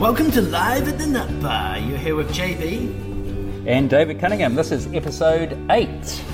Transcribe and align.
Welcome 0.00 0.30
to 0.30 0.40
Live 0.40 0.88
at 0.88 0.96
the 0.96 1.06
Nut 1.06 1.42
Bar. 1.42 1.78
You're 1.78 1.98
here 1.98 2.14
with 2.16 2.30
JB. 2.30 3.66
And 3.66 3.90
David 3.90 4.18
Cunningham. 4.18 4.54
This 4.54 4.72
is 4.72 4.86
episode 4.94 5.58
8. 5.70 6.24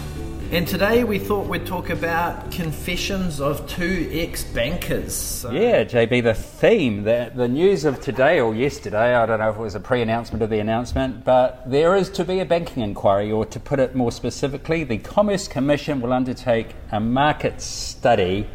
And 0.53 0.67
today 0.69 1.03
we 1.03 1.19
thought 1.19 1.49
we'd 1.49 1.67
talk 1.67 1.91
about 1.91 2.53
confessions 2.53 3.41
of 3.41 3.69
two 3.69 4.09
ex 4.13 4.45
bankers. 4.45 5.13
So 5.13 5.51
Yeah, 5.51 5.83
JB, 5.83 6.23
the 6.23 6.35
theme, 6.35 7.03
the, 7.03 7.33
the 7.35 7.49
news 7.49 7.85
of 7.85 8.01
today 8.01 8.39
or 8.39 8.55
yesterday, 8.55 9.17
I 9.17 9.27
don't 9.27 9.41
know 9.41 9.51
if 9.51 9.57
it 9.57 9.61
was 9.61 9.75
a 9.75 9.81
pre 9.81 10.03
announcement 10.03 10.45
of 10.45 10.51
the 10.51 10.61
announcement, 10.61 11.25
but 11.25 11.69
there 11.69 11.97
is 11.97 12.09
to 12.11 12.25
be 12.25 12.39
a 12.39 12.45
banking 12.45 12.85
inquiry, 12.85 13.33
or 13.33 13.45
to 13.45 13.59
put 13.59 13.81
it 13.81 13.97
more 13.97 14.13
specifically, 14.13 14.85
the 14.85 14.99
Commerce 14.99 15.49
Commission 15.49 16.01
will 16.01 16.13
undertake 16.13 16.77
a 16.93 17.01
market 17.01 17.61
study 17.61 18.47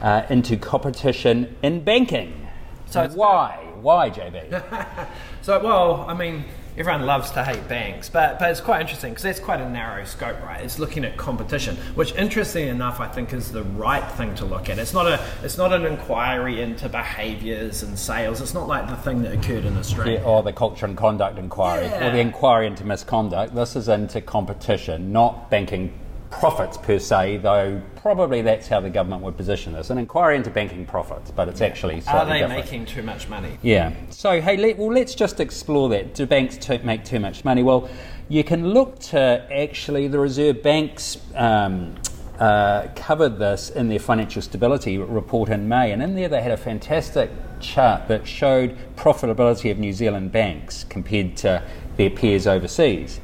uh, 0.00 0.22
into 0.30 0.56
competition 0.56 1.56
in 1.64 1.82
banking. 1.82 2.48
So 2.86 3.08
why? 3.08 3.58
Why, 3.80 4.08
JB? 4.08 5.08
So, 5.42 5.62
well, 5.62 6.06
I 6.08 6.14
mean, 6.14 6.46
everyone 6.76 7.06
loves 7.06 7.30
to 7.32 7.44
hate 7.44 7.68
banks, 7.68 8.08
but, 8.08 8.38
but 8.38 8.50
it's 8.50 8.60
quite 8.60 8.80
interesting 8.80 9.12
because 9.12 9.22
that's 9.22 9.40
quite 9.40 9.60
a 9.60 9.68
narrow 9.68 10.04
scope, 10.04 10.40
right? 10.42 10.60
It's 10.60 10.78
looking 10.78 11.04
at 11.04 11.16
competition, 11.16 11.76
which, 11.94 12.14
interesting 12.14 12.68
enough, 12.68 13.00
I 13.00 13.08
think 13.08 13.32
is 13.32 13.52
the 13.52 13.62
right 13.62 14.06
thing 14.12 14.34
to 14.36 14.44
look 14.44 14.68
at. 14.68 14.78
It's 14.78 14.92
not 14.92 15.06
a, 15.06 15.24
it's 15.42 15.56
not 15.56 15.72
an 15.72 15.86
inquiry 15.86 16.60
into 16.60 16.88
behaviours 16.88 17.82
and 17.82 17.98
sales. 17.98 18.40
It's 18.40 18.54
not 18.54 18.66
like 18.66 18.88
the 18.88 18.96
thing 18.96 19.22
that 19.22 19.32
occurred 19.32 19.64
in 19.64 19.76
Australia. 19.76 20.18
Yeah, 20.18 20.24
or 20.24 20.42
the 20.42 20.52
culture 20.52 20.86
and 20.86 20.96
conduct 20.96 21.38
inquiry, 21.38 21.86
or 21.86 22.10
the 22.10 22.18
inquiry 22.18 22.66
into 22.66 22.84
misconduct. 22.84 23.54
This 23.54 23.76
is 23.76 23.88
into 23.88 24.20
competition, 24.20 25.12
not 25.12 25.50
banking 25.50 25.98
profits 26.38 26.76
per 26.76 26.98
se, 26.98 27.38
though 27.38 27.80
probably 27.96 28.42
that's 28.42 28.68
how 28.68 28.80
the 28.80 28.90
government 28.90 29.22
would 29.22 29.36
position 29.36 29.72
this 29.72 29.90
an 29.90 29.98
inquiry 29.98 30.36
into 30.36 30.50
banking 30.50 30.84
profits, 30.86 31.30
but 31.30 31.48
it's 31.48 31.60
actually 31.60 32.02
Are 32.06 32.26
they 32.26 32.40
different. 32.40 32.64
making 32.64 32.86
too 32.86 33.02
much 33.02 33.28
money? 33.28 33.58
Yeah. 33.62 33.92
So, 34.10 34.40
hey, 34.40 34.56
let, 34.56 34.78
well, 34.78 34.92
let's 34.92 35.14
just 35.14 35.40
explore 35.40 35.88
that. 35.90 36.14
Do 36.14 36.26
banks 36.26 36.56
to 36.58 36.78
make 36.80 37.04
too 37.04 37.20
much 37.20 37.44
money? 37.44 37.62
Well, 37.62 37.88
you 38.28 38.44
can 38.44 38.68
look 38.68 38.98
to 39.00 39.46
actually 39.52 40.08
the 40.08 40.18
Reserve 40.18 40.62
Bank's 40.62 41.18
um, 41.34 41.94
uh, 42.38 42.88
covered 42.96 43.38
this 43.38 43.70
in 43.70 43.88
their 43.88 43.98
financial 43.98 44.42
stability 44.42 44.98
report 44.98 45.48
in 45.48 45.68
May, 45.68 45.92
and 45.92 46.02
in 46.02 46.14
there 46.14 46.28
they 46.28 46.42
had 46.42 46.52
a 46.52 46.56
fantastic 46.56 47.30
chart 47.60 48.08
that 48.08 48.26
showed 48.26 48.76
profitability 48.96 49.70
of 49.70 49.78
New 49.78 49.92
Zealand 49.92 50.32
banks 50.32 50.84
compared 50.84 51.36
to 51.38 51.62
their 51.96 52.10
peers 52.10 52.46
overseas. 52.46 53.20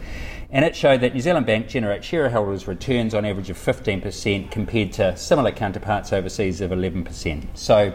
And 0.52 0.64
it 0.64 0.74
showed 0.74 1.00
that 1.02 1.14
New 1.14 1.20
Zealand 1.20 1.46
Bank 1.46 1.68
generates 1.68 2.06
shareholders' 2.06 2.66
returns 2.66 3.14
on 3.14 3.24
average 3.24 3.50
of 3.50 3.56
15% 3.56 4.50
compared 4.50 4.92
to 4.94 5.16
similar 5.16 5.52
counterparts 5.52 6.12
overseas 6.12 6.60
of 6.60 6.72
11%. 6.72 7.46
So, 7.54 7.92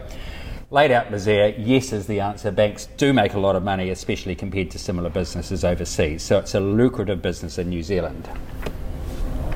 laid 0.72 0.92
out 0.92 1.12
there, 1.12 1.50
yes 1.58 1.92
is 1.92 2.08
the 2.08 2.22
answer. 2.22 2.52
Banks 2.52 2.88
do 2.96 3.12
make 3.12 3.34
a 3.34 3.40
lot 3.40 3.58
of 3.58 3.64
money, 3.64 3.90
especially 3.90 4.36
compared 4.36 4.72
to 4.72 4.80
similar 4.80 5.10
businesses 5.10 5.66
overseas. 5.66 6.24
So, 6.24 6.40
it's 6.40 6.56
a 6.56 6.62
lucrative 6.62 7.22
business 7.22 7.58
in 7.58 7.68
New 7.70 7.84
Zealand. 7.84 8.30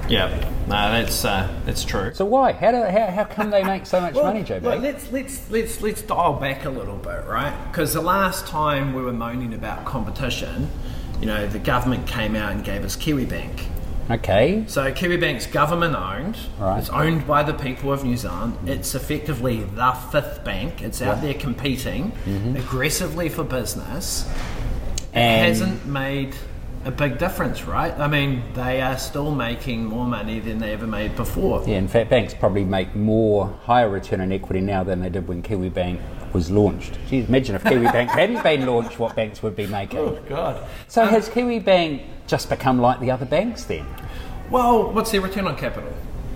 Yeah, 0.09 0.27
no, 0.67 0.91
that's 0.91 1.23
uh, 1.23 1.47
that's 1.65 1.85
true. 1.85 2.11
So, 2.15 2.25
why? 2.25 2.51
How, 2.51 2.71
do, 2.71 2.83
how, 2.83 3.11
how 3.11 3.23
come 3.25 3.51
they 3.51 3.63
make 3.63 3.85
so 3.85 4.01
much 4.01 4.13
money, 4.15 4.43
JB? 4.43 4.63
Well, 4.63 4.79
let's 4.79 5.11
let's 5.11 5.49
let's 5.51 5.81
let's 5.81 6.01
dial 6.01 6.33
back 6.33 6.65
a 6.65 6.69
little 6.69 6.97
bit, 6.97 7.25
right? 7.27 7.55
Because 7.71 7.93
the 7.93 8.01
last 8.01 8.47
time 8.47 8.93
we 8.93 9.03
were 9.03 9.13
moaning 9.13 9.53
about 9.53 9.85
competition, 9.85 10.67
you 11.19 11.25
know, 11.27 11.47
the 11.47 11.59
government 11.59 12.07
came 12.07 12.35
out 12.35 12.51
and 12.51 12.63
gave 12.63 12.83
us 12.85 12.95
Kiwi 12.95 13.25
Bank. 13.25 13.65
okay. 14.09 14.63
So 14.67 14.91
Kiwi 14.91 15.17
Bank's 15.17 15.45
government 15.47 15.95
owned. 15.95 16.37
Right. 16.59 16.79
It's 16.79 16.89
owned 16.89 17.27
by 17.27 17.43
the 17.43 17.53
people 17.53 17.91
of 17.93 18.03
New 18.03 18.17
Zealand. 18.17 18.57
It's 18.67 18.95
effectively 18.95 19.63
the 19.63 19.91
fifth 20.11 20.43
bank. 20.43 20.81
It's 20.81 21.01
out 21.01 21.21
there 21.21 21.33
competing 21.35 22.11
aggressively 22.57 23.29
for 23.29 23.43
business. 23.43 24.25
It 24.25 25.15
Mm-hmm. 25.15 25.45
Hasn't 25.45 25.85
made 25.87 26.35
a 26.85 26.91
big 26.91 27.17
difference, 27.17 27.63
right? 27.65 27.91
I 27.99 28.07
mean, 28.07 28.41
they 28.53 28.79
are 28.79 28.97
still 28.97 29.31
making 29.31 29.85
more 29.85 30.05
money 30.05 30.39
than 30.39 30.59
they 30.59 30.71
ever 30.71 30.87
made 30.87 31.15
before. 31.15 31.61
Yeah, 31.67 31.77
in 31.77 31.87
fact, 31.87 32.09
banks 32.09 32.33
probably 32.33 32.63
make 32.63 32.95
more 32.95 33.47
higher 33.63 33.89
return 33.89 34.21
on 34.21 34.31
equity 34.31 34.61
now 34.61 34.83
than 34.83 35.01
they 35.01 35.09
did 35.09 35.27
when 35.27 35.41
Kiwi 35.41 35.69
Bank 35.69 35.99
was 36.33 36.49
launched. 36.51 36.97
Geez, 37.09 37.27
imagine 37.27 37.55
if 37.55 37.63
Kiwi 37.63 37.85
Bank 37.85 38.09
hadn't 38.11 38.43
been 38.43 38.65
launched, 38.65 38.99
what 38.99 39.15
banks 39.15 39.41
would 39.43 39.55
be 39.55 39.67
making. 39.67 39.99
Oh 39.99 40.19
God. 40.27 40.65
So, 40.87 41.05
has 41.05 41.29
Kiwi 41.29 41.59
Bank 41.59 42.03
just 42.27 42.49
become 42.49 42.79
like 42.79 42.99
the 42.99 43.11
other 43.11 43.25
banks 43.25 43.63
then? 43.63 43.85
Well, 44.49 44.91
what's 44.91 45.11
their 45.11 45.21
return 45.21 45.47
on 45.47 45.55
capital? 45.57 45.91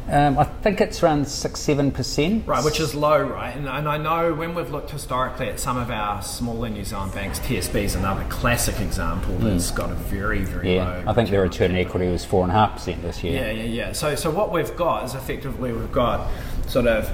Um, 0.09 0.37
I 0.37 0.43
think 0.43 0.81
it's 0.81 1.01
around 1.01 1.25
six, 1.27 1.61
seven 1.61 1.89
percent. 1.89 2.45
Right, 2.45 2.63
which 2.63 2.81
is 2.81 2.93
low, 2.93 3.23
right? 3.23 3.55
And, 3.55 3.69
and 3.69 3.87
I 3.87 3.97
know 3.97 4.33
when 4.33 4.53
we've 4.53 4.69
looked 4.69 4.91
historically 4.91 5.47
at 5.47 5.61
some 5.61 5.77
of 5.77 5.89
our 5.89 6.21
smaller 6.21 6.67
New 6.67 6.83
Zealand 6.83 7.13
banks, 7.13 7.39
TSB 7.39 7.75
is 7.83 7.95
another 7.95 8.25
classic 8.27 8.81
example 8.81 9.33
that's 9.37 9.71
got 9.71 9.89
a 9.91 9.95
very, 9.95 10.39
very 10.43 10.61
Hmm. 10.63 10.67
Yeah, 10.75 10.83
low. 10.83 11.03
I 11.07 11.13
think 11.13 11.29
their 11.29 11.41
return 11.41 11.71
on 11.71 11.77
equity 11.77 12.07
was 12.09 12.25
four 12.25 12.43
and 12.43 12.51
a 12.51 12.55
half 12.55 12.73
percent 12.73 13.01
this 13.01 13.23
year. 13.23 13.41
Yeah, 13.45 13.51
yeah, 13.51 13.63
yeah. 13.63 13.91
So, 13.93 14.13
so 14.15 14.29
what 14.29 14.51
we've 14.51 14.75
got 14.75 15.05
is 15.05 15.15
effectively 15.15 15.71
we've 15.71 15.91
got 15.91 16.29
sort 16.67 16.85
of 16.87 17.09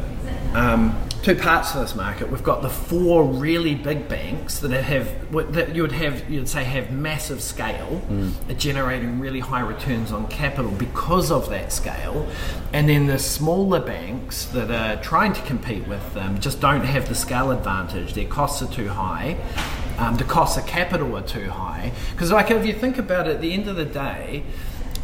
um, 0.56 1.00
two 1.22 1.36
parts 1.36 1.72
to 1.74 1.80
this 1.80 1.96
market. 1.96 2.30
We've 2.30 2.44
got 2.44 2.62
the 2.62 2.70
four 2.70 3.24
really 3.24 3.76
big 3.76 4.08
banks 4.08 4.60
that 4.60 4.72
have 4.72 5.54
that 5.54 5.76
you 5.76 5.82
would 5.82 5.92
have 5.92 6.30
you'd 6.30 6.48
say 6.48 6.64
have 6.64 6.92
massive 6.92 7.42
scale, 7.42 8.02
are 8.50 8.54
generating 8.54 9.20
really 9.20 9.40
high 9.40 9.62
returns 9.62 10.12
on 10.12 10.28
capital 10.28 10.72
because 10.72 11.32
of 11.32 11.50
that 11.50 11.72
scale, 11.72 12.28
and 12.74 12.88
then 12.88 13.08
the 13.08 13.20
smaller 13.20 13.80
banks 13.80 14.46
that 14.46 14.72
are 14.72 15.02
trying 15.02 15.34
to 15.34 15.42
compete 15.44 15.88
with 15.88 16.14
them 16.14 16.40
just 16.40 16.62
don't 16.62 16.86
have 16.86 17.08
the 17.10 17.16
scale 17.16 17.52
advantage. 17.52 18.14
Their 18.14 18.28
costs 18.28 18.62
are 18.62 18.74
too 18.74 18.88
high. 18.90 19.38
Um, 19.98 20.16
the 20.16 20.24
costs 20.24 20.58
of 20.58 20.66
capital 20.66 21.18
are 21.18 21.22
too 21.22 21.50
high 21.50 21.92
because, 22.12 22.32
like, 22.32 22.52
if 22.52 22.66
you 22.66 22.74
think 22.74 22.98
about 22.98 23.28
it, 23.28 23.36
at 23.36 23.42
the 23.42 23.52
end 23.52 23.68
of 23.68 23.76
the 23.76 23.84
day, 23.84 24.44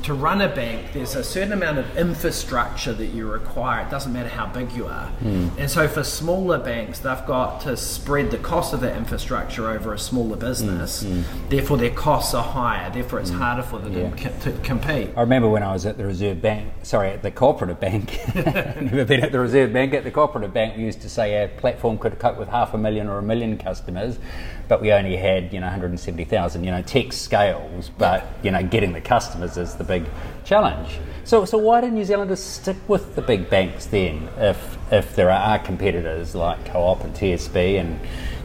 to 0.05 0.13
run 0.13 0.39
a 0.39 0.47
bank, 0.47 0.93
there's 0.93 1.15
a 1.15 1.23
certain 1.23 1.51
amount 1.51 1.79
of 1.79 1.97
infrastructure 1.97 2.93
that 2.93 3.07
you 3.07 3.27
require. 3.27 3.83
It 3.83 3.89
doesn't 3.89 4.13
matter 4.13 4.29
how 4.29 4.45
big 4.45 4.71
you 4.73 4.85
are. 4.85 5.07
Hmm. 5.07 5.49
And 5.57 5.69
so 5.69 5.87
for 5.87 6.03
smaller 6.03 6.59
banks, 6.59 6.99
they've 6.99 7.25
got 7.25 7.61
to 7.61 7.75
spread 7.75 8.29
the 8.29 8.37
cost 8.37 8.71
of 8.71 8.81
that 8.81 8.95
infrastructure 8.95 9.67
over 9.67 9.93
a 9.95 9.99
smaller 9.99 10.37
business. 10.37 11.01
Hmm, 11.01 11.21
hmm. 11.21 11.49
Therefore, 11.49 11.77
their 11.77 11.89
costs 11.89 12.35
are 12.35 12.43
higher. 12.43 12.91
Therefore, 12.91 13.19
it's 13.19 13.31
harder 13.31 13.63
for 13.63 13.79
them 13.79 13.93
Yeah. 13.93 14.09
to, 14.29 14.51
to 14.51 14.59
compete. 14.61 15.09
I 15.17 15.21
remember 15.21 15.49
when 15.49 15.63
I 15.63 15.73
was 15.73 15.87
at 15.87 15.97
the 15.97 16.05
Reserve 16.05 16.39
Bank, 16.39 16.71
sorry, 16.83 17.09
at 17.09 17.23
the 17.23 17.31
Cooperative 17.31 17.79
Bank. 17.79 18.19
Never 18.35 19.05
been 19.05 19.23
at 19.23 19.31
the 19.31 19.39
Reserve 19.39 19.73
Bank. 19.73 19.95
At 19.95 20.03
the 20.03 20.11
Cooperative 20.11 20.53
Bank, 20.53 20.77
we 20.77 20.83
used 20.83 21.01
to 21.01 21.09
say 21.09 21.41
our 21.41 21.47
platform 21.47 21.97
could 21.97 22.19
cope 22.19 22.37
with 22.37 22.49
half 22.49 22.75
a 22.75 22.77
million 22.77 23.07
or 23.07 23.17
a 23.17 23.23
million 23.23 23.57
customers, 23.57 24.19
but 24.67 24.81
we 24.81 24.91
only 24.91 25.15
had 25.15 25.53
you 25.53 25.59
know 25.59 25.67
170,000. 25.67 26.63
You 26.63 26.71
know, 26.71 26.81
tech 26.81 27.13
scales, 27.13 27.89
but 27.97 28.27
you 28.43 28.51
know, 28.51 28.63
getting 28.63 28.93
the 28.93 29.01
customers 29.01 29.57
is 29.57 29.75
the 29.75 29.83
big 29.83 30.05
challenge. 30.43 30.99
So, 31.23 31.45
so 31.45 31.57
why 31.57 31.81
do 31.81 31.89
New 31.89 32.05
Zealanders 32.05 32.41
stick 32.41 32.77
with 32.87 33.15
the 33.15 33.21
big 33.21 33.49
banks 33.49 33.85
then, 33.87 34.29
if 34.37 34.77
if 34.91 35.15
there 35.15 35.31
are 35.31 35.59
competitors 35.59 36.35
like 36.35 36.65
Co-op 36.65 37.03
and 37.03 37.13
TSB 37.15 37.79
and 37.79 37.99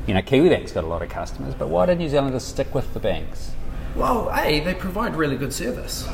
you 0.06 0.14
know, 0.14 0.22
Kiwi 0.22 0.48
Bank's 0.48 0.72
got 0.72 0.84
a 0.84 0.86
lot 0.86 1.02
of 1.02 1.08
customers, 1.08 1.54
but 1.54 1.68
why 1.68 1.86
do 1.86 1.94
New 1.94 2.08
Zealanders 2.08 2.42
stick 2.42 2.74
with 2.74 2.92
the 2.94 3.00
banks? 3.00 3.52
Well, 3.94 4.30
A, 4.34 4.60
they 4.60 4.74
provide 4.74 5.14
really 5.14 5.36
good 5.36 5.52
service. 5.52 6.08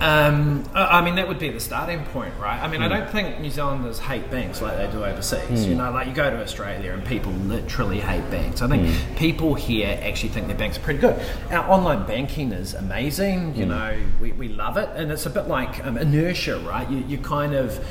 Um, 0.00 0.68
I 0.74 1.00
mean, 1.02 1.14
that 1.14 1.26
would 1.26 1.38
be 1.38 1.48
the 1.48 1.60
starting 1.60 2.04
point, 2.06 2.34
right? 2.38 2.60
I 2.62 2.68
mean, 2.68 2.82
I 2.82 2.88
don't 2.88 3.08
think 3.10 3.40
New 3.40 3.50
Zealanders 3.50 3.98
hate 3.98 4.30
banks 4.30 4.60
like 4.60 4.76
they 4.76 4.90
do 4.90 5.02
overseas. 5.04 5.66
You 5.66 5.74
know, 5.74 5.90
like 5.90 6.06
you 6.06 6.12
go 6.12 6.28
to 6.28 6.42
Australia 6.42 6.92
and 6.92 7.02
people 7.04 7.32
literally 7.32 8.00
hate 8.00 8.30
banks. 8.30 8.60
I 8.60 8.68
think 8.68 9.16
people 9.16 9.54
here 9.54 9.98
actually 10.02 10.28
think 10.30 10.48
their 10.48 10.56
banks 10.56 10.76
are 10.76 10.82
pretty 10.82 11.00
good. 11.00 11.18
Our 11.50 11.70
online 11.70 12.06
banking 12.06 12.52
is 12.52 12.74
amazing. 12.74 13.54
You 13.56 13.66
know, 13.66 13.98
we, 14.20 14.32
we 14.32 14.48
love 14.48 14.76
it. 14.76 14.90
And 14.94 15.10
it's 15.10 15.24
a 15.24 15.30
bit 15.30 15.48
like 15.48 15.84
um, 15.86 15.96
inertia, 15.96 16.58
right? 16.58 16.88
You, 16.90 16.98
you 17.08 17.16
kind 17.18 17.54
of, 17.54 17.82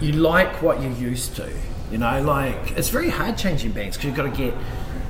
you 0.00 0.12
like 0.12 0.62
what 0.62 0.80
you're 0.80 0.92
used 0.92 1.34
to. 1.36 1.52
You 1.90 1.98
know, 1.98 2.22
like 2.22 2.72
it's 2.76 2.88
very 2.88 3.10
hard 3.10 3.36
changing 3.36 3.72
banks 3.72 3.96
because 3.96 4.06
you've 4.06 4.16
got 4.16 4.32
to 4.32 4.36
get 4.36 4.54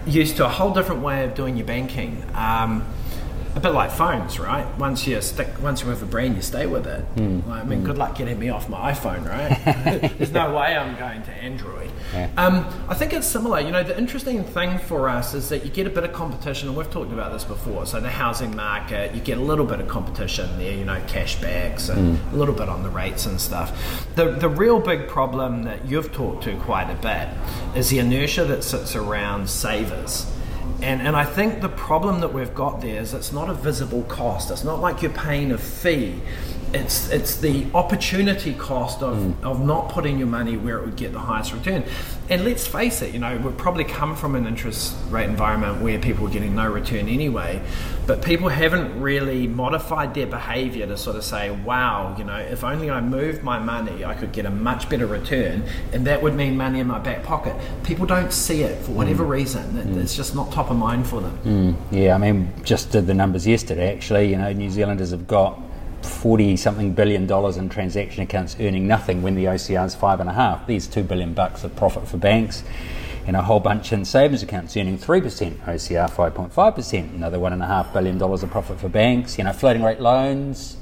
used 0.06 0.36
to 0.38 0.46
a 0.46 0.48
whole 0.48 0.72
different 0.72 1.02
way 1.02 1.24
of 1.24 1.34
doing 1.34 1.56
your 1.56 1.66
banking. 1.66 2.24
Um, 2.34 2.86
a 3.54 3.60
bit 3.60 3.70
like 3.70 3.90
phones, 3.90 4.38
right? 4.38 4.66
Once 4.78 5.06
you 5.06 5.20
stick, 5.20 5.48
once 5.60 5.82
you 5.82 5.88
have 5.88 6.02
a 6.02 6.06
brand, 6.06 6.36
you 6.36 6.42
stay 6.42 6.66
with 6.66 6.86
it. 6.86 7.00
Hmm. 7.00 7.40
Like, 7.48 7.62
I 7.62 7.66
mean, 7.66 7.80
hmm. 7.80 7.86
good 7.86 7.98
luck 7.98 8.16
getting 8.16 8.38
me 8.38 8.48
off 8.48 8.68
my 8.68 8.92
iPhone, 8.92 9.28
right? 9.28 10.10
There's 10.18 10.32
no 10.32 10.54
way 10.54 10.76
I'm 10.76 10.96
going 10.98 11.22
to 11.24 11.30
Android. 11.32 11.90
Yeah. 12.14 12.30
Um, 12.36 12.66
I 12.88 12.94
think 12.94 13.12
it's 13.12 13.26
similar. 13.26 13.60
You 13.60 13.70
know, 13.70 13.82
the 13.82 13.96
interesting 13.96 14.42
thing 14.42 14.78
for 14.78 15.08
us 15.08 15.34
is 15.34 15.50
that 15.50 15.64
you 15.64 15.70
get 15.70 15.86
a 15.86 15.90
bit 15.90 16.04
of 16.04 16.12
competition, 16.12 16.68
and 16.68 16.76
we've 16.76 16.90
talked 16.90 17.12
about 17.12 17.32
this 17.32 17.44
before. 17.44 17.84
So 17.84 18.00
the 18.00 18.10
housing 18.10 18.56
market, 18.56 19.14
you 19.14 19.20
get 19.20 19.36
a 19.36 19.42
little 19.42 19.66
bit 19.66 19.80
of 19.80 19.88
competition 19.88 20.58
there. 20.58 20.72
You 20.72 20.84
know, 20.84 21.00
cashbacks 21.06 21.90
and 21.90 22.18
hmm. 22.18 22.34
a 22.34 22.38
little 22.38 22.54
bit 22.54 22.68
on 22.68 22.82
the 22.82 22.90
rates 22.90 23.26
and 23.26 23.40
stuff. 23.40 24.06
The 24.14 24.30
the 24.30 24.48
real 24.48 24.80
big 24.80 25.08
problem 25.08 25.64
that 25.64 25.86
you've 25.86 26.12
talked 26.12 26.44
to 26.44 26.56
quite 26.60 26.90
a 26.90 26.94
bit 26.94 27.28
is 27.76 27.90
the 27.90 27.98
inertia 27.98 28.44
that 28.46 28.64
sits 28.64 28.96
around 28.96 29.48
savers. 29.50 30.26
And, 30.82 31.00
and 31.00 31.16
I 31.16 31.24
think 31.24 31.60
the 31.60 31.68
problem 31.68 32.20
that 32.20 32.32
we've 32.32 32.54
got 32.54 32.80
there 32.80 33.00
is 33.00 33.14
it's 33.14 33.32
not 33.32 33.48
a 33.48 33.54
visible 33.54 34.02
cost. 34.04 34.50
It's 34.50 34.64
not 34.64 34.80
like 34.80 35.00
you're 35.02 35.12
paying 35.12 35.52
a 35.52 35.58
fee 35.58 36.20
it's 36.74 37.10
it's 37.10 37.36
the 37.36 37.66
opportunity 37.74 38.54
cost 38.54 39.02
of, 39.02 39.16
Mm. 39.18 39.42
of 39.42 39.64
not 39.64 39.90
putting 39.90 40.18
your 40.18 40.26
money 40.26 40.56
where 40.56 40.78
it 40.78 40.84
would 40.86 40.96
get 40.96 41.12
the 41.12 41.18
highest 41.18 41.52
return. 41.52 41.84
And 42.32 42.46
let's 42.46 42.66
face 42.66 43.02
it, 43.02 43.12
you 43.12 43.20
know, 43.20 43.36
we've 43.36 43.58
probably 43.58 43.84
come 43.84 44.16
from 44.16 44.36
an 44.36 44.46
interest 44.46 44.96
rate 45.10 45.28
environment 45.28 45.82
where 45.82 45.98
people 45.98 46.24
were 46.24 46.30
getting 46.30 46.54
no 46.54 46.66
return 46.66 47.06
anyway, 47.06 47.60
but 48.06 48.22
people 48.22 48.48
haven't 48.48 48.98
really 49.02 49.46
modified 49.46 50.14
their 50.14 50.26
behavior 50.26 50.86
to 50.86 50.96
sort 50.96 51.16
of 51.16 51.24
say, 51.24 51.50
wow, 51.50 52.16
you 52.16 52.24
know, 52.24 52.38
if 52.38 52.64
only 52.64 52.88
I 52.88 53.02
moved 53.02 53.42
my 53.42 53.58
money, 53.58 54.02
I 54.06 54.14
could 54.14 54.32
get 54.32 54.46
a 54.46 54.50
much 54.50 54.88
better 54.88 55.06
return, 55.06 55.64
and 55.92 56.06
that 56.06 56.22
would 56.22 56.34
mean 56.34 56.56
money 56.56 56.80
in 56.80 56.86
my 56.86 57.00
back 57.00 57.22
pocket. 57.22 57.54
People 57.84 58.06
don't 58.06 58.32
see 58.32 58.62
it 58.62 58.82
for 58.82 58.92
whatever 58.92 59.24
mm. 59.24 59.28
reason. 59.28 59.76
It- 59.76 59.88
mm. 59.88 60.02
It's 60.02 60.16
just 60.16 60.34
not 60.34 60.50
top 60.52 60.70
of 60.70 60.78
mind 60.78 61.06
for 61.06 61.20
them. 61.20 61.38
Mm. 61.44 61.76
Yeah, 61.90 62.14
I 62.14 62.18
mean, 62.18 62.50
just 62.64 62.92
did 62.92 63.06
the 63.06 63.12
numbers 63.12 63.46
yesterday. 63.46 63.94
Actually, 63.94 64.30
you 64.30 64.38
know, 64.38 64.50
New 64.54 64.70
Zealanders 64.70 65.10
have 65.10 65.26
got 65.26 65.60
forty 66.04 66.56
something 66.56 66.92
billion 66.92 67.26
dollars 67.26 67.56
in 67.56 67.68
transaction 67.68 68.22
accounts 68.22 68.56
earning 68.60 68.86
nothing 68.86 69.22
when 69.22 69.34
the 69.34 69.44
OCR 69.44 69.86
is 69.86 69.94
five 69.94 70.20
and 70.20 70.28
a 70.28 70.32
half. 70.32 70.66
These 70.66 70.86
two 70.86 71.02
billion 71.02 71.34
bucks 71.34 71.64
of 71.64 71.74
profit 71.76 72.06
for 72.08 72.16
banks, 72.16 72.62
and 73.26 73.36
a 73.36 73.42
whole 73.42 73.60
bunch 73.60 73.92
in 73.92 74.04
savings 74.04 74.42
accounts 74.42 74.76
earning 74.76 74.98
three 74.98 75.20
percent. 75.20 75.60
OCR 75.64 76.08
five 76.10 76.34
point 76.34 76.52
five 76.52 76.74
percent. 76.74 77.12
Another 77.12 77.38
one 77.38 77.52
and 77.52 77.62
a 77.62 77.66
half 77.66 77.92
billion 77.92 78.18
dollars 78.18 78.42
of 78.42 78.50
profit 78.50 78.78
for 78.78 78.88
banks. 78.88 79.38
You 79.38 79.44
know, 79.44 79.52
floating 79.52 79.82
rate 79.82 80.00
loans, 80.00 80.76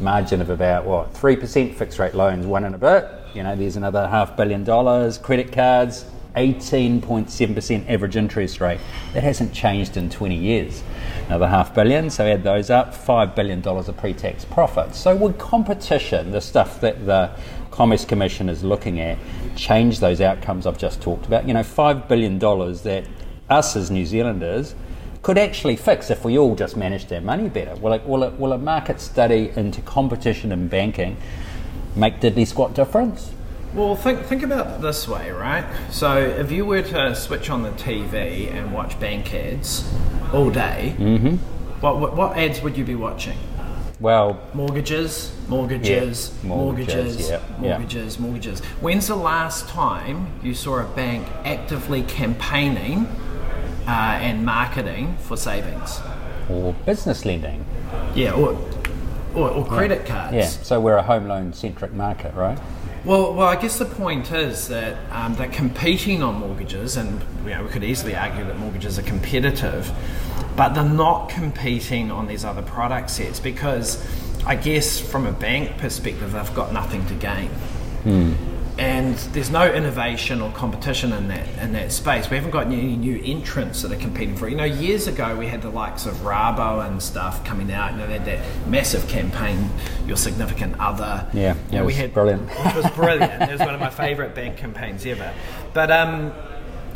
margin 0.00 0.40
of 0.40 0.50
about 0.50 0.84
what 0.84 1.14
three 1.14 1.36
percent. 1.36 1.76
Fixed 1.76 1.98
rate 1.98 2.14
loans 2.14 2.46
one 2.46 2.64
and 2.64 2.74
a 2.74 2.78
bit. 2.78 3.08
You 3.34 3.42
know, 3.42 3.56
there's 3.56 3.76
another 3.76 4.08
half 4.08 4.36
billion 4.36 4.64
dollars. 4.64 5.18
Credit 5.18 5.52
cards. 5.52 6.04
18.7% 6.36 7.88
average 7.88 8.16
interest 8.16 8.60
rate. 8.60 8.80
That 9.14 9.22
hasn't 9.22 9.52
changed 9.52 9.96
in 9.96 10.10
20 10.10 10.36
years. 10.36 10.82
Another 11.26 11.48
half 11.48 11.74
billion, 11.74 12.10
so 12.10 12.26
add 12.26 12.42
those 12.42 12.70
up, 12.70 12.94
$5 12.94 13.34
billion 13.34 13.66
of 13.66 13.96
pre 13.96 14.14
tax 14.14 14.44
profit. 14.44 14.94
So, 14.94 15.14
would 15.16 15.38
competition, 15.38 16.30
the 16.30 16.40
stuff 16.40 16.80
that 16.80 17.06
the 17.06 17.30
Commerce 17.70 18.04
Commission 18.04 18.48
is 18.48 18.62
looking 18.62 19.00
at, 19.00 19.18
change 19.56 20.00
those 20.00 20.20
outcomes 20.20 20.66
I've 20.66 20.78
just 20.78 21.00
talked 21.00 21.26
about? 21.26 21.46
You 21.46 21.54
know, 21.54 21.62
$5 21.62 22.08
billion 22.08 22.38
that 22.38 23.04
us 23.48 23.76
as 23.76 23.90
New 23.90 24.06
Zealanders 24.06 24.74
could 25.22 25.38
actually 25.38 25.76
fix 25.76 26.10
if 26.10 26.24
we 26.24 26.36
all 26.36 26.56
just 26.56 26.76
managed 26.76 27.12
our 27.12 27.20
money 27.20 27.48
better. 27.48 27.76
Will, 27.76 27.92
it, 27.92 28.04
will, 28.04 28.24
it, 28.24 28.38
will 28.38 28.52
a 28.52 28.58
market 28.58 29.00
study 29.00 29.52
into 29.54 29.80
competition 29.82 30.50
in 30.50 30.68
banking 30.68 31.16
make 31.94 32.20
diddly 32.20 32.46
squat 32.46 32.74
difference? 32.74 33.32
Well, 33.74 33.96
think 33.96 34.24
think 34.26 34.42
about 34.42 34.66
it 34.78 34.82
this 34.82 35.08
way, 35.08 35.30
right? 35.30 35.64
So, 35.90 36.18
if 36.18 36.52
you 36.52 36.66
were 36.66 36.82
to 36.82 37.14
switch 37.14 37.48
on 37.48 37.62
the 37.62 37.70
TV 37.70 38.52
and 38.52 38.72
watch 38.72 38.98
bank 39.00 39.32
ads 39.34 39.90
all 40.32 40.50
day, 40.50 40.94
Mm-hmm. 40.98 41.36
what, 41.80 41.98
what 41.98 42.16
what 42.16 42.36
ads 42.36 42.60
would 42.62 42.76
you 42.76 42.84
be 42.84 42.94
watching? 42.94 43.38
Well, 43.98 44.40
Mortgages, 44.52 45.32
mortgages, 45.48 46.32
Yeah, 46.42 46.48
mortgages, 46.48 46.94
mortgages, 46.96 47.30
yeah, 47.30 47.40
yeah. 47.62 47.68
mortgages, 47.78 48.18
mortgages. 48.18 48.60
When's 48.80 49.06
the 49.06 49.14
last 49.16 49.68
time 49.68 50.26
you 50.42 50.54
saw 50.54 50.80
a 50.80 50.84
bank 50.96 51.26
actively 51.44 52.02
campaigning 52.02 53.06
uh, 53.86 53.90
and 54.20 54.44
marketing 54.44 55.16
for 55.18 55.36
savings? 55.36 56.00
or 56.50 56.72
business 56.84 57.24
lending. 57.24 57.64
Yeah, 58.14 58.32
or 58.32 58.58
or, 59.34 59.48
or 59.50 59.64
credit 59.64 60.04
cards. 60.04 60.34
Yeah, 60.34 60.46
so 60.46 60.78
we're 60.80 60.96
a 60.96 61.02
home 61.02 61.26
loan 61.28 61.52
centric 61.54 61.92
market, 61.94 62.34
right? 62.34 62.58
Well, 63.04 63.34
well, 63.34 63.48
I 63.48 63.60
guess 63.60 63.78
the 63.78 63.84
point 63.84 64.30
is 64.30 64.68
that 64.68 64.96
um, 65.10 65.34
they're 65.34 65.48
competing 65.48 66.22
on 66.22 66.36
mortgages, 66.36 66.96
and 66.96 67.20
you 67.42 67.50
know, 67.50 67.64
we 67.64 67.68
could 67.68 67.82
easily 67.82 68.14
argue 68.14 68.44
that 68.44 68.56
mortgages 68.58 68.96
are 68.96 69.02
competitive, 69.02 69.90
but 70.54 70.74
they're 70.74 70.84
not 70.84 71.28
competing 71.28 72.12
on 72.12 72.28
these 72.28 72.44
other 72.44 72.62
product 72.62 73.10
sets 73.10 73.40
because, 73.40 73.98
I 74.46 74.54
guess, 74.54 75.00
from 75.00 75.26
a 75.26 75.32
bank 75.32 75.78
perspective, 75.78 76.30
they've 76.30 76.54
got 76.54 76.72
nothing 76.72 77.04
to 77.06 77.14
gain. 77.14 77.50
And 78.78 79.16
there's 79.34 79.50
no 79.50 79.70
innovation 79.70 80.40
or 80.40 80.50
competition 80.52 81.12
in 81.12 81.28
that 81.28 81.46
in 81.62 81.72
that 81.74 81.92
space. 81.92 82.30
We 82.30 82.36
haven't 82.36 82.52
got 82.52 82.66
any 82.66 82.96
new 82.96 83.20
entrants 83.22 83.82
that 83.82 83.92
are 83.92 83.96
competing 83.96 84.34
for 84.34 84.46
it. 84.48 84.52
You 84.52 84.56
know, 84.56 84.64
years 84.64 85.06
ago 85.06 85.36
we 85.36 85.46
had 85.46 85.60
the 85.60 85.68
likes 85.68 86.06
of 86.06 86.14
Rabo 86.16 86.86
and 86.86 87.02
stuff 87.02 87.44
coming 87.44 87.70
out. 87.70 87.92
You 87.92 87.98
know, 87.98 88.06
they 88.06 88.18
had 88.18 88.24
that 88.24 88.68
massive 88.68 89.06
campaign, 89.08 89.68
"Your 90.06 90.16
Significant 90.16 90.80
Other." 90.80 91.28
Yeah, 91.34 91.54
yeah, 91.70 91.82
we 91.84 91.92
had 91.92 92.14
brilliant. 92.14 92.48
It 92.72 92.76
was 92.76 92.90
brilliant. 92.92 93.42
it 93.42 93.50
was 93.50 93.60
one 93.60 93.74
of 93.74 93.80
my 93.80 93.90
favourite 93.90 94.34
bank 94.34 94.56
campaigns 94.56 95.04
ever. 95.04 95.34
But 95.74 95.90
um, 95.90 96.32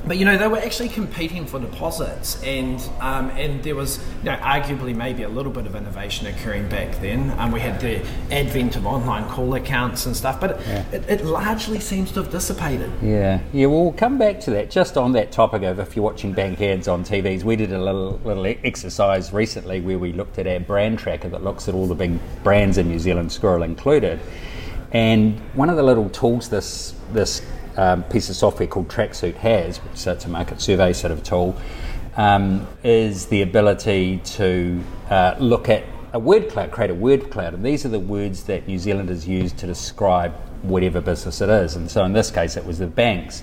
but 0.06 0.18
you 0.18 0.24
know 0.24 0.38
they 0.38 0.46
were 0.46 0.58
actually 0.58 0.88
competing 0.88 1.46
for 1.46 1.58
deposits, 1.58 2.40
and 2.42 2.80
um, 3.00 3.30
and 3.30 3.62
there 3.62 3.74
was 3.74 3.98
you 4.18 4.30
know 4.30 4.36
arguably 4.36 4.94
maybe 4.94 5.24
a 5.24 5.28
little 5.28 5.52
bit 5.52 5.66
of 5.66 5.74
innovation 5.74 6.26
occurring 6.26 6.68
back 6.68 7.00
then. 7.00 7.30
Um, 7.38 7.50
we 7.50 7.60
had 7.60 7.80
the 7.80 8.06
advent 8.30 8.76
of 8.76 8.86
online 8.86 9.28
call 9.28 9.54
accounts 9.54 10.06
and 10.06 10.16
stuff, 10.16 10.40
but 10.40 10.52
it, 10.60 10.94
it, 10.94 11.10
it 11.10 11.24
largely 11.24 11.80
seems 11.80 12.12
to 12.12 12.22
have 12.22 12.30
dissipated. 12.30 12.90
Yeah, 13.02 13.40
yeah. 13.52 13.66
Well, 13.66 13.82
we'll 13.82 13.92
come 13.92 14.18
back 14.18 14.40
to 14.40 14.50
that. 14.52 14.70
Just 14.70 14.96
on 14.96 15.12
that 15.12 15.32
topic 15.32 15.62
of 15.62 15.80
if 15.80 15.96
you're 15.96 16.04
watching 16.04 16.32
bank 16.32 16.60
ads 16.60 16.86
on 16.86 17.04
TVs, 17.04 17.42
we 17.42 17.56
did 17.56 17.72
a 17.72 17.82
little 17.82 18.20
little 18.24 18.46
exercise 18.46 19.32
recently 19.32 19.80
where 19.80 19.98
we 19.98 20.12
looked 20.12 20.38
at 20.38 20.46
our 20.46 20.60
brand 20.60 20.98
tracker 20.98 21.28
that 21.28 21.42
looks 21.42 21.68
at 21.68 21.74
all 21.74 21.86
the 21.86 21.94
big 21.94 22.18
brands 22.44 22.78
in 22.78 22.88
New 22.88 22.98
Zealand, 22.98 23.32
Squirrel 23.32 23.64
included. 23.64 24.20
And 24.92 25.38
one 25.54 25.68
of 25.68 25.76
the 25.76 25.82
little 25.82 26.08
tools 26.10 26.48
this 26.48 26.94
this 27.12 27.42
um, 27.76 28.02
piece 28.04 28.28
of 28.28 28.36
software 28.36 28.66
called 28.66 28.88
Tracksuit 28.88 29.34
has, 29.36 29.78
which 29.78 30.06
is 30.06 30.24
a 30.24 30.28
market 30.28 30.60
survey 30.60 30.92
sort 30.92 31.12
of 31.12 31.22
tool, 31.22 31.56
um, 32.16 32.66
is 32.82 33.26
the 33.26 33.42
ability 33.42 34.20
to 34.24 34.82
uh, 35.10 35.36
look 35.38 35.68
at 35.68 35.84
a 36.12 36.18
word 36.18 36.48
cloud, 36.48 36.70
create 36.70 36.90
a 36.90 36.94
word 36.94 37.30
cloud, 37.30 37.52
and 37.52 37.64
these 37.64 37.84
are 37.84 37.90
the 37.90 38.00
words 38.00 38.44
that 38.44 38.66
New 38.66 38.78
Zealanders 38.78 39.28
use 39.28 39.52
to 39.52 39.66
describe 39.66 40.32
whatever 40.62 41.00
business 41.00 41.40
it 41.40 41.50
is. 41.50 41.76
And 41.76 41.90
so 41.90 42.04
in 42.04 42.12
this 42.12 42.30
case, 42.30 42.56
it 42.56 42.64
was 42.64 42.78
the 42.78 42.86
banks. 42.86 43.42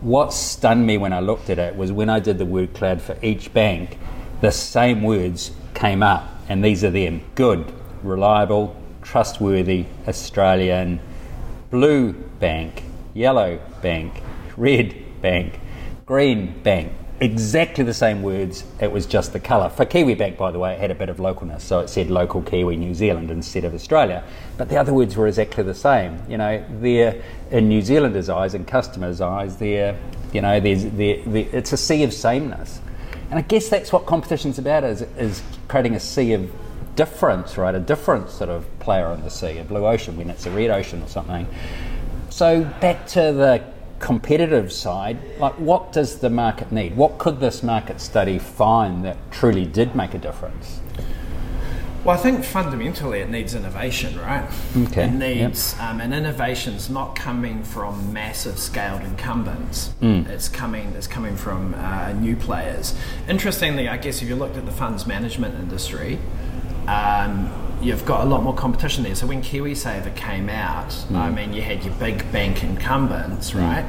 What 0.00 0.32
stunned 0.32 0.86
me 0.86 0.98
when 0.98 1.12
I 1.12 1.20
looked 1.20 1.50
at 1.50 1.58
it 1.58 1.76
was 1.76 1.90
when 1.90 2.08
I 2.08 2.20
did 2.20 2.38
the 2.38 2.46
word 2.46 2.74
cloud 2.74 3.02
for 3.02 3.16
each 3.22 3.52
bank, 3.52 3.98
the 4.40 4.52
same 4.52 5.02
words 5.02 5.50
came 5.74 6.02
up, 6.02 6.28
and 6.48 6.64
these 6.64 6.84
are 6.84 6.90
them 6.90 7.22
good, 7.34 7.72
reliable, 8.02 8.76
trustworthy, 9.02 9.86
Australian, 10.06 11.00
blue 11.70 12.12
bank, 12.12 12.84
yellow 13.14 13.60
bank, 13.80 14.20
red 14.56 14.94
bank, 15.20 15.58
green 16.06 16.60
bank. 16.62 16.92
Exactly 17.20 17.84
the 17.84 17.94
same 17.94 18.22
words, 18.22 18.64
it 18.80 18.90
was 18.90 19.06
just 19.06 19.32
the 19.32 19.38
colour. 19.38 19.68
For 19.68 19.84
Kiwi 19.84 20.16
Bank, 20.16 20.36
by 20.36 20.50
the 20.50 20.58
way, 20.58 20.74
it 20.74 20.80
had 20.80 20.90
a 20.90 20.94
bit 20.94 21.08
of 21.08 21.18
localness, 21.18 21.60
so 21.60 21.78
it 21.78 21.88
said 21.88 22.10
local 22.10 22.42
Kiwi 22.42 22.76
New 22.76 22.94
Zealand 22.94 23.30
instead 23.30 23.64
of 23.64 23.74
Australia. 23.74 24.24
But 24.58 24.68
the 24.68 24.76
other 24.76 24.92
words 24.92 25.16
were 25.16 25.28
exactly 25.28 25.62
the 25.62 25.74
same. 25.74 26.20
You 26.28 26.38
know, 26.38 26.64
they're 26.80 27.22
in 27.52 27.68
New 27.68 27.80
Zealanders' 27.80 28.28
eyes 28.28 28.54
and 28.54 28.66
customers' 28.66 29.20
eyes, 29.20 29.56
they're, 29.58 29.96
you 30.32 30.40
know, 30.40 30.58
there's, 30.58 30.84
they're, 30.84 31.22
they're, 31.24 31.48
it's 31.52 31.72
a 31.72 31.76
sea 31.76 32.02
of 32.02 32.12
sameness. 32.12 32.80
And 33.30 33.38
I 33.38 33.42
guess 33.42 33.68
that's 33.68 33.92
what 33.92 34.04
competition's 34.04 34.58
about, 34.58 34.82
is, 34.82 35.02
is 35.16 35.42
creating 35.68 35.94
a 35.94 36.00
sea 36.00 36.32
of 36.32 36.50
difference, 36.96 37.56
right? 37.56 37.74
A 37.74 37.80
different 37.80 38.30
sort 38.30 38.50
of 38.50 38.66
player 38.80 39.12
in 39.12 39.22
the 39.22 39.30
sea, 39.30 39.58
a 39.58 39.64
blue 39.64 39.86
ocean 39.86 40.16
when 40.16 40.28
it's 40.28 40.44
a 40.46 40.50
red 40.50 40.70
ocean 40.70 41.02
or 41.02 41.08
something. 41.08 41.46
So 42.32 42.64
back 42.80 43.06
to 43.08 43.20
the 43.20 43.62
competitive 43.98 44.72
side, 44.72 45.18
like 45.38 45.52
what 45.58 45.92
does 45.92 46.18
the 46.20 46.30
market 46.30 46.72
need? 46.72 46.96
What 46.96 47.18
could 47.18 47.40
this 47.40 47.62
market 47.62 48.00
study 48.00 48.38
find 48.38 49.04
that 49.04 49.18
truly 49.30 49.66
did 49.66 49.94
make 49.94 50.14
a 50.14 50.18
difference? 50.18 50.80
Well, 52.04 52.16
I 52.16 52.18
think 52.18 52.42
fundamentally 52.42 53.20
it 53.20 53.28
needs 53.28 53.54
innovation, 53.54 54.18
right? 54.18 54.50
Okay, 54.74 55.04
It 55.04 55.10
needs, 55.12 55.76
um, 55.78 56.00
and 56.00 56.14
innovation's 56.14 56.88
not 56.88 57.14
coming 57.14 57.62
from 57.62 58.14
massive 58.14 58.58
scaled 58.58 59.02
incumbents. 59.02 59.92
Mm. 60.00 60.26
It's 60.30 60.48
coming, 60.48 60.88
it's 60.96 61.06
coming 61.06 61.36
from 61.36 61.74
uh, 61.74 62.14
new 62.14 62.34
players. 62.34 62.94
Interestingly, 63.28 63.88
I 63.88 63.98
guess 63.98 64.22
if 64.22 64.28
you 64.28 64.36
looked 64.36 64.56
at 64.56 64.64
the 64.64 64.72
funds 64.72 65.06
management 65.06 65.54
industry, 65.56 66.18
um, 66.88 67.52
you've 67.82 68.04
got 68.04 68.24
a 68.24 68.28
lot 68.28 68.42
more 68.42 68.54
competition 68.54 69.04
there. 69.04 69.14
So 69.14 69.26
when 69.26 69.42
KiwiSaver 69.42 70.14
came 70.16 70.48
out, 70.48 70.90
Mm. 71.10 71.16
I 71.16 71.30
mean, 71.30 71.52
you 71.52 71.62
had 71.62 71.84
your 71.84 71.94
big 71.94 72.30
bank 72.32 72.62
incumbents, 72.62 73.54
right? 73.54 73.84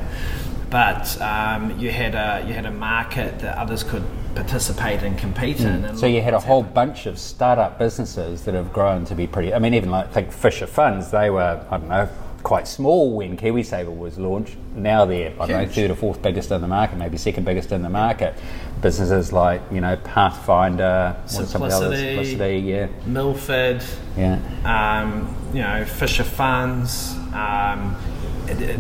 But 0.70 1.22
um, 1.22 1.78
you 1.80 1.92
had 1.92 2.16
a 2.16 2.44
you 2.48 2.54
had 2.54 2.66
a 2.66 2.72
market 2.72 3.40
that 3.40 3.58
others 3.58 3.84
could 3.84 4.04
participate 4.34 5.04
and 5.04 5.16
compete 5.18 5.60
in. 5.60 5.68
And 5.86 5.96
Mm. 5.96 6.00
So 6.00 6.08
you 6.08 6.22
had 6.22 6.34
a 6.34 6.40
whole 6.40 6.64
bunch 6.64 7.06
of 7.06 7.20
startup 7.20 7.78
businesses 7.78 8.44
that 8.46 8.56
have 8.56 8.74
grown 8.74 9.06
to 9.06 9.16
be 9.16 9.28
pretty. 9.28 9.54
I 9.54 9.60
mean, 9.60 9.74
even 9.76 9.92
like 9.92 10.12
think 10.12 10.32
Fisher 10.32 10.66
Funds, 10.66 11.12
they 11.12 11.30
were 11.30 11.64
I 11.70 11.78
don't 11.78 11.90
know 11.90 12.10
quite 12.44 12.68
small 12.68 13.16
when 13.16 13.38
KiwiSaver 13.38 13.96
was 13.96 14.18
launched. 14.20 14.56
Now 14.76 15.06
they're 15.06 15.34
I 15.40 15.48
don't 15.48 15.64
know 15.64 15.68
third 15.68 15.92
or 15.92 15.96
fourth 15.96 16.22
biggest 16.22 16.52
in 16.52 16.62
the 16.62 16.68
market, 16.68 16.98
maybe 16.98 17.18
second 17.18 17.46
biggest 17.46 17.72
in 17.72 17.82
the 17.82 17.90
market. 17.90 18.36
Businesses 18.82 19.32
like 19.32 19.62
you 19.72 19.82
know 19.82 19.96
Pathfinder, 19.98 21.16
what 21.20 21.30
some 21.30 21.64
of 21.64 21.70
the 21.70 21.76
others? 21.76 22.00
Simplicity. 22.00 22.26
Simplicity, 22.30 22.58
yeah, 22.60 22.88
Milford, 23.06 23.84
yeah. 24.18 25.02
um, 25.02 25.36
you 25.54 25.62
know, 25.62 25.86
Fisher 25.86 26.24
Funds. 26.24 27.16
Um, 27.34 27.96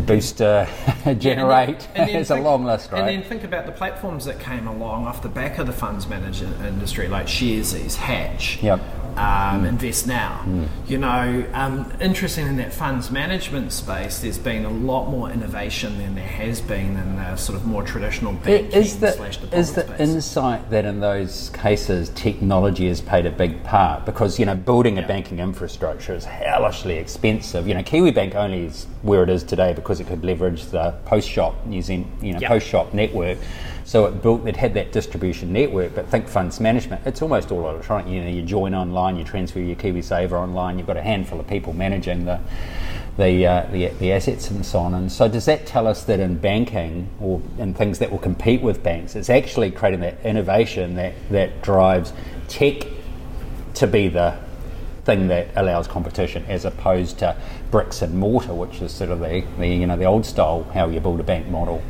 Booster, 0.05 0.67
generate. 1.17 1.87
and 1.95 2.09
then 2.09 2.15
it's 2.21 2.29
a 2.29 2.35
long 2.35 2.65
list, 2.65 2.91
right? 2.91 2.99
And 2.99 3.07
then 3.07 3.27
think 3.27 3.43
about 3.43 3.65
the 3.65 3.71
platforms 3.71 4.25
that 4.25 4.39
came 4.39 4.67
along 4.67 5.07
off 5.07 5.21
the 5.21 5.29
back 5.29 5.57
of 5.57 5.67
the 5.67 5.73
funds 5.73 6.05
manager 6.05 6.45
industry, 6.65 7.07
like 7.07 7.27
Sharesies, 7.27 7.95
Hatch. 7.95 8.61
Yep. 8.61 8.81
Um, 9.17 9.65
invest 9.65 10.07
now. 10.07 10.45
You 10.87 10.97
know, 10.97 11.45
um, 11.53 11.91
interesting 12.01 12.47
in 12.47 12.57
that 12.57 12.73
funds 12.73 13.11
management 13.11 13.71
space, 13.71 14.19
there's 14.19 14.37
been 14.37 14.65
a 14.65 14.69
lot 14.69 15.09
more 15.09 15.29
innovation 15.29 15.97
than 15.97 16.15
there 16.15 16.27
has 16.27 16.61
been 16.61 16.97
in 16.97 17.15
the 17.15 17.35
sort 17.35 17.57
of 17.57 17.65
more 17.65 17.83
traditional 17.83 18.33
banking 18.33 18.71
Is 18.71 18.99
the, 18.99 19.11
slash 19.11 19.37
deposit 19.37 19.57
is 19.59 19.73
the 19.73 19.81
space. 19.87 19.99
insight 19.99 20.69
that 20.69 20.85
in 20.85 20.99
those 20.99 21.49
cases 21.51 22.09
technology 22.09 22.87
has 22.87 23.01
played 23.01 23.25
a 23.25 23.31
big 23.31 23.63
part? 23.63 24.05
Because 24.05 24.39
you 24.39 24.45
know 24.45 24.55
building 24.55 24.97
a 24.97 25.07
banking 25.07 25.39
infrastructure 25.39 26.13
is 26.13 26.25
hellishly 26.25 26.95
expensive. 26.95 27.67
You 27.67 27.73
know 27.73 27.83
Kiwi 27.83 28.11
Bank 28.11 28.35
only 28.35 28.65
is 28.65 28.87
where 29.01 29.23
it 29.23 29.29
is 29.29 29.43
today 29.43 29.73
because 29.73 29.99
it 29.99 30.07
could 30.07 30.23
leverage 30.23 30.65
the 30.65 30.91
Post 31.05 31.29
Shop 31.29 31.55
New 31.65 31.81
Zealand, 31.81 32.11
you 32.21 32.33
know 32.33 32.39
Yeah. 32.39 32.47
Post 32.49 32.67
Shop 32.67 32.93
network. 32.93 33.37
So 33.85 34.05
it 34.05 34.21
built, 34.21 34.47
it 34.47 34.55
had 34.55 34.73
that 34.75 34.91
distribution 34.91 35.51
network. 35.51 35.95
But 35.95 36.07
think 36.07 36.27
funds 36.27 36.59
management, 36.59 37.05
it's 37.05 37.21
almost 37.21 37.51
all 37.51 37.69
electronic. 37.69 38.07
You 38.07 38.21
know, 38.21 38.29
you 38.29 38.41
join 38.41 38.73
online, 38.73 39.17
you 39.17 39.23
transfer 39.23 39.59
your 39.59 39.75
KiwiSaver 39.75 40.31
online. 40.31 40.77
You've 40.77 40.87
got 40.87 40.97
a 40.97 41.01
handful 41.01 41.39
of 41.39 41.47
people 41.47 41.73
managing 41.73 42.25
the 42.25 42.39
the, 43.15 43.45
uh, 43.45 43.67
the 43.71 43.89
the 43.99 44.11
assets 44.11 44.49
and 44.49 44.65
so 44.65 44.79
on. 44.79 44.95
And 44.95 45.11
so, 45.11 45.27
does 45.27 45.45
that 45.45 45.67
tell 45.67 45.85
us 45.85 46.03
that 46.05 46.19
in 46.19 46.37
banking 46.39 47.09
or 47.19 47.41
in 47.59 47.73
things 47.73 47.99
that 47.99 48.11
will 48.11 48.17
compete 48.17 48.61
with 48.61 48.81
banks, 48.81 49.15
it's 49.15 49.29
actually 49.29 49.69
creating 49.69 49.99
that 49.99 50.23
innovation 50.25 50.95
that 50.95 51.13
that 51.29 51.61
drives 51.61 52.11
tech 52.47 52.87
to 53.75 53.87
be 53.87 54.07
the 54.07 54.35
thing 55.05 55.27
that 55.27 55.49
allows 55.55 55.87
competition, 55.87 56.45
as 56.47 56.65
opposed 56.65 57.19
to 57.19 57.35
bricks 57.69 58.01
and 58.01 58.17
mortar, 58.17 58.53
which 58.53 58.81
is 58.81 58.91
sort 58.91 59.09
of 59.09 59.19
the, 59.19 59.43
the 59.59 59.67
you 59.67 59.85
know 59.85 59.97
the 59.97 60.05
old 60.05 60.25
style 60.25 60.63
how 60.73 60.87
you 60.89 60.99
build 60.99 61.19
a 61.19 61.23
bank 61.23 61.47
model. 61.47 61.83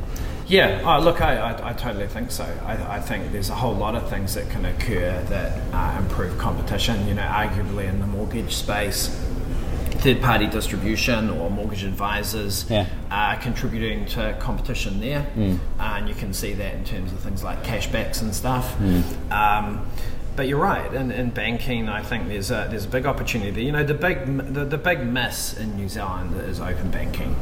Yeah, 0.48 0.82
oh, 0.86 1.02
look, 1.02 1.22
I, 1.22 1.38
I, 1.38 1.70
I 1.70 1.74
totally 1.74 2.08
think 2.08 2.30
so. 2.32 2.44
I, 2.66 2.98
I 2.98 3.00
think 3.00 3.32
there's 3.32 3.50
a 3.50 3.56
whole 3.56 3.74
lot 3.76 3.96
of 3.96 4.10
things 4.10 4.34
that 4.36 4.50
can 4.50 4.66
occur 4.66 5.22
that 5.30 5.62
uh, 5.74 5.98
improve 6.00 6.38
competition. 6.38 7.08
You 7.08 7.14
know, 7.16 7.24
arguably 7.24 7.88
in 7.88 8.00
the 8.00 8.08
mortgage 8.08 8.54
space, 8.54 9.08
third 10.04 10.22
party 10.22 10.48
distribution 10.48 11.30
or 11.30 11.50
mortgage 11.50 11.84
advisors 11.86 12.70
Yeah. 12.70 12.88
are 13.10 13.38
contributing 13.38 14.06
to 14.08 14.36
competition 14.40 15.00
there. 15.00 15.26
Mm. 15.38 15.60
Uh, 15.80 15.84
and 15.98 16.10
you 16.10 16.16
can 16.16 16.34
see 16.34 16.54
that 16.54 16.74
in 16.76 16.84
terms 16.84 17.14
of 17.14 17.20
things 17.20 17.42
like 17.44 17.64
cashbacks 17.64 18.22
and 18.22 18.36
stuff. 18.36 18.78
Mm. 18.80 19.32
Um, 19.32 19.86
but 20.36 20.48
you're 20.48 20.60
right. 20.60 20.92
In, 20.94 21.12
in 21.12 21.30
banking, 21.30 21.88
I 21.88 22.02
think 22.02 22.28
there's 22.28 22.50
a 22.50 22.68
there's 22.70 22.86
a 22.86 22.90
big 22.90 23.06
opportunity. 23.06 23.64
You 23.66 23.72
know, 23.72 23.84
the 23.84 23.94
big 23.94 24.26
the, 24.54 24.66
the 24.66 24.80
big 24.80 25.06
miss 25.06 25.54
in 25.56 25.76
New 25.78 25.88
Zealand 25.88 26.36
is 26.50 26.60
open 26.60 26.90
banking. 26.90 27.36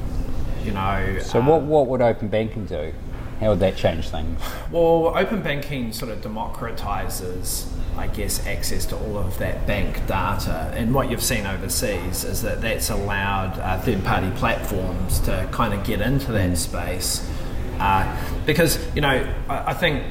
You 0.63 0.72
know, 0.72 1.20
So, 1.22 1.39
um, 1.39 1.48
what 1.48 1.62
what 1.63 1.88
would 1.88 2.01
open 2.01 2.27
banking 2.27 2.65
do? 2.65 2.94
How 3.39 3.50
would 3.50 3.60
that 3.62 3.75
change 3.75 4.10
things? 4.10 4.39
Well, 4.72 5.18
open 5.18 5.41
banking 5.41 5.94
sort 5.94 6.12
of 6.12 6.22
democratizes, 6.22 7.65
I 7.98 8.06
guess, 8.06 8.46
access 8.46 8.86
to 8.88 8.96
all 8.96 9.18
of 9.18 9.39
that 9.39 9.65
bank 9.65 9.96
data. 10.06 10.72
And 10.75 10.94
what 10.94 11.10
you've 11.10 11.24
seen 11.24 11.48
overseas 11.48 12.24
is 12.24 12.44
that 12.44 12.62
that's 12.62 12.91
allowed 12.91 13.58
uh, 13.58 13.80
third 13.82 14.03
party 14.03 14.30
platforms 14.36 15.20
to 15.22 15.50
kind 15.51 15.74
of 15.74 15.84
get 15.84 16.01
into 16.01 16.32
that 16.34 16.56
space. 16.56 17.27
Uh, 17.80 18.06
because, 18.46 18.77
you 18.94 19.01
know, 19.01 19.27
I, 19.50 19.72
I 19.72 19.74
think 19.74 20.03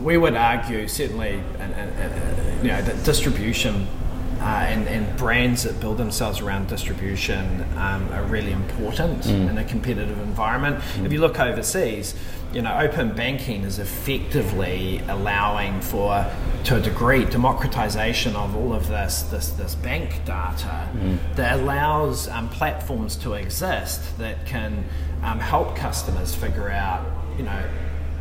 we 0.00 0.16
would 0.16 0.34
argue, 0.34 0.88
certainly, 0.88 1.42
and, 1.58 1.74
and, 1.74 1.90
and, 1.98 2.62
you 2.62 2.68
know, 2.72 2.80
that 2.80 3.04
distribution 3.04 3.86
uh, 4.40 4.44
and, 4.44 4.86
and 4.88 5.16
brands 5.16 5.64
that 5.64 5.80
build 5.80 5.96
themselves 5.98 6.40
around 6.40 6.68
distribution 6.68 7.64
um, 7.76 8.08
are 8.12 8.24
really 8.24 8.52
important 8.52 9.26
in 9.26 9.58
a 9.58 9.64
competitive 9.64 10.18
environment. 10.20 10.82
If 11.02 11.12
you 11.12 11.20
look 11.20 11.40
overseas, 11.40 12.14
you 12.52 12.62
know, 12.62 12.78
open 12.78 13.14
banking 13.14 13.62
is 13.64 13.78
effectively 13.78 15.02
allowing 15.08 15.80
for, 15.80 16.24
to 16.64 16.76
a 16.76 16.80
degree, 16.80 17.24
democratization 17.24 18.36
of 18.36 18.56
all 18.56 18.72
of 18.72 18.88
this 18.88 19.22
this, 19.22 19.50
this 19.50 19.74
bank 19.74 20.24
data 20.24 20.88
that 21.34 21.60
allows 21.60 22.28
um, 22.28 22.48
platforms 22.48 23.16
to 23.16 23.34
exist 23.34 24.16
that 24.18 24.46
can 24.46 24.84
um, 25.22 25.40
help 25.40 25.76
customers 25.76 26.34
figure 26.34 26.70
out, 26.70 27.04
you 27.36 27.44
know, 27.44 27.64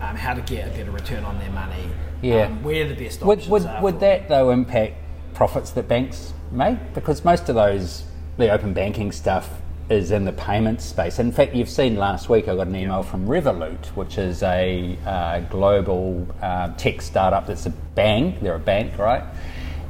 um, 0.01 0.15
how 0.15 0.33
to 0.33 0.41
get 0.41 0.67
a 0.67 0.71
better 0.71 0.91
return 0.91 1.23
on 1.23 1.37
their 1.39 1.51
money. 1.51 1.87
Yeah. 2.19 2.47
um, 2.47 2.63
where 2.63 2.87
the 2.87 2.95
best 2.95 3.21
Would, 3.21 3.37
options 3.37 3.51
would, 3.51 3.65
are. 3.67 3.83
would 3.83 3.99
that 3.99 4.27
though 4.27 4.49
impact 4.49 4.95
profits 5.37 5.69
that 5.69 5.87
banks 5.87 6.33
make? 6.51 6.95
Because 6.95 7.23
most 7.23 7.47
of 7.47 7.53
those, 7.53 8.03
the 8.37 8.49
open 8.49 8.73
banking 8.73 9.11
stuff 9.11 9.61
is 9.87 10.09
in 10.09 10.25
the 10.25 10.33
payments 10.33 10.83
space. 10.83 11.19
In 11.19 11.31
fact, 11.31 11.53
you've 11.53 11.69
seen 11.69 11.95
last 11.95 12.27
week 12.27 12.47
I 12.47 12.55
got 12.55 12.65
an 12.65 12.75
email 12.75 13.03
from 13.03 13.27
Revolut, 13.27 13.85
which 13.95 14.17
is 14.17 14.41
a 14.41 14.97
uh, 15.05 15.41
global 15.41 16.27
uh, 16.41 16.73
tech 16.73 17.03
startup 17.03 17.45
that's 17.45 17.67
a 17.67 17.69
bank. 17.69 18.41
They're 18.41 18.55
a 18.55 18.59
bank, 18.59 18.97
right? 18.97 19.23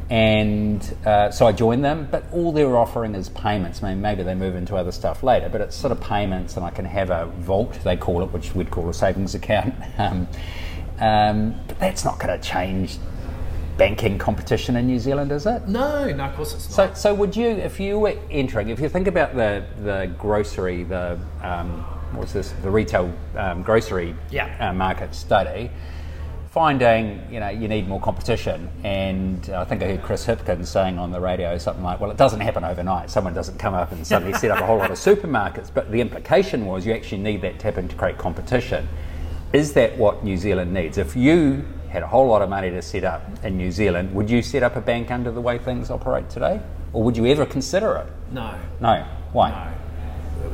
And 0.09 0.83
uh, 1.05 1.31
so 1.31 1.47
I 1.47 1.53
joined 1.53 1.83
them, 1.83 2.09
but 2.11 2.25
all 2.33 2.51
they're 2.51 2.77
offering 2.77 3.15
is 3.15 3.29
payments. 3.29 3.81
I 3.81 3.93
mean, 3.93 4.01
maybe 4.01 4.23
they 4.23 4.35
move 4.35 4.55
into 4.55 4.75
other 4.75 4.91
stuff 4.91 5.23
later, 5.23 5.47
but 5.47 5.61
it's 5.61 5.77
sort 5.77 5.93
of 5.93 6.01
payments, 6.01 6.57
and 6.57 6.65
I 6.65 6.71
can 6.71 6.85
have 6.85 7.09
a 7.09 7.25
vault, 7.25 7.73
they 7.85 7.95
call 7.95 8.21
it, 8.21 8.33
which 8.33 8.53
we'd 8.53 8.69
call 8.69 8.89
a 8.89 8.93
savings 8.93 9.33
account. 9.41 9.73
Um, 9.97 10.27
um, 10.99 11.55
but 11.69 11.79
that's 11.79 12.03
not 12.03 12.19
going 12.19 12.37
to 12.37 12.45
change 12.45 12.97
banking 13.77 14.17
competition 14.17 14.75
in 14.75 14.87
New 14.87 14.99
Zealand, 14.99 15.31
is 15.31 15.45
it? 15.45 15.67
No, 15.67 16.11
no, 16.11 16.25
of 16.25 16.35
course 16.35 16.53
it's 16.53 16.75
not. 16.77 16.97
So, 16.97 17.09
so 17.09 17.13
would 17.15 17.35
you, 17.35 17.47
if 17.47 17.79
you 17.79 17.99
were 17.99 18.17
entering, 18.31 18.69
if 18.69 18.79
you 18.79 18.89
think 18.89 19.07
about 19.07 19.35
the 19.35 19.63
the 19.83 20.11
grocery, 20.17 20.83
the 20.83 21.19
um, 21.41 21.69
what's 22.13 22.33
this, 22.33 22.51
the 22.63 22.69
retail 22.71 23.13
um, 23.35 23.61
grocery 23.63 24.15
Yeah. 24.31 24.69
uh, 24.69 24.73
market 24.73 25.13
study, 25.13 25.69
finding 26.49 27.21
you 27.31 27.39
know 27.39 27.49
you 27.49 27.67
need 27.67 27.87
more 27.87 27.99
competition, 28.01 28.69
and 28.83 29.49
I 29.51 29.63
think 29.65 29.83
I 29.83 29.87
heard 29.87 30.01
Chris 30.03 30.25
Hipkins 30.25 30.67
saying 30.67 30.97
on 30.97 31.11
the 31.11 31.19
radio 31.19 31.57
something 31.57 31.83
like, 31.83 31.99
"Well, 31.99 32.09
it 32.11 32.17
doesn't 32.17 32.39
happen 32.39 32.63
overnight. 32.63 33.11
Someone 33.11 33.33
doesn't 33.33 33.59
come 33.59 33.73
up 33.75 33.91
and 33.91 34.05
suddenly 34.05 34.33
set 34.33 34.51
up 34.51 34.59
a 34.59 34.65
whole 34.65 34.77
lot 34.77 34.89
of 34.91 34.97
supermarkets." 34.97 35.69
But 35.73 35.91
the 35.91 36.01
implication 36.01 36.65
was 36.65 36.85
you 36.85 36.93
actually 36.93 37.21
need 37.21 37.41
that 37.41 37.59
to 37.59 37.65
happen 37.65 37.87
to 37.89 37.95
create 37.95 38.17
competition. 38.17 38.87
Is 39.53 39.73
that 39.73 39.97
what 39.97 40.23
New 40.23 40.35
Zealand 40.35 40.73
needs? 40.73 40.97
If 40.97 41.15
you 41.15 41.63
had 41.97 42.03
a 42.03 42.07
whole 42.07 42.27
lot 42.27 42.43
of 42.43 42.49
money 42.49 42.69
to 42.69 42.79
set 42.79 43.03
up 43.03 43.23
in 43.43 43.57
New 43.57 43.71
Zealand, 43.71 44.13
would 44.13 44.29
you 44.29 44.43
set 44.43 44.61
up 44.61 44.75
a 44.75 44.81
bank 44.81 45.09
under 45.09 45.31
the 45.31 45.41
way 45.41 45.57
things 45.57 45.89
operate 45.89 46.29
today? 46.29 46.61
Or 46.93 47.01
would 47.03 47.17
you 47.17 47.25
ever 47.25 47.43
consider 47.45 47.95
it? 47.95 48.07
no, 48.31 48.53
No. 48.79 49.03
Why? 49.33 49.49
no. 49.49 50.49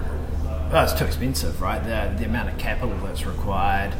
Well, 0.72 0.86
it's 0.86 0.94
too 0.94 1.04
expensive, 1.04 1.62
right? 1.62 1.84
The, 1.84 2.16
the 2.18 2.26
amount 2.26 2.48
of 2.50 2.58
capital 2.58 2.96
that's 3.06 3.26
required, 3.26 3.94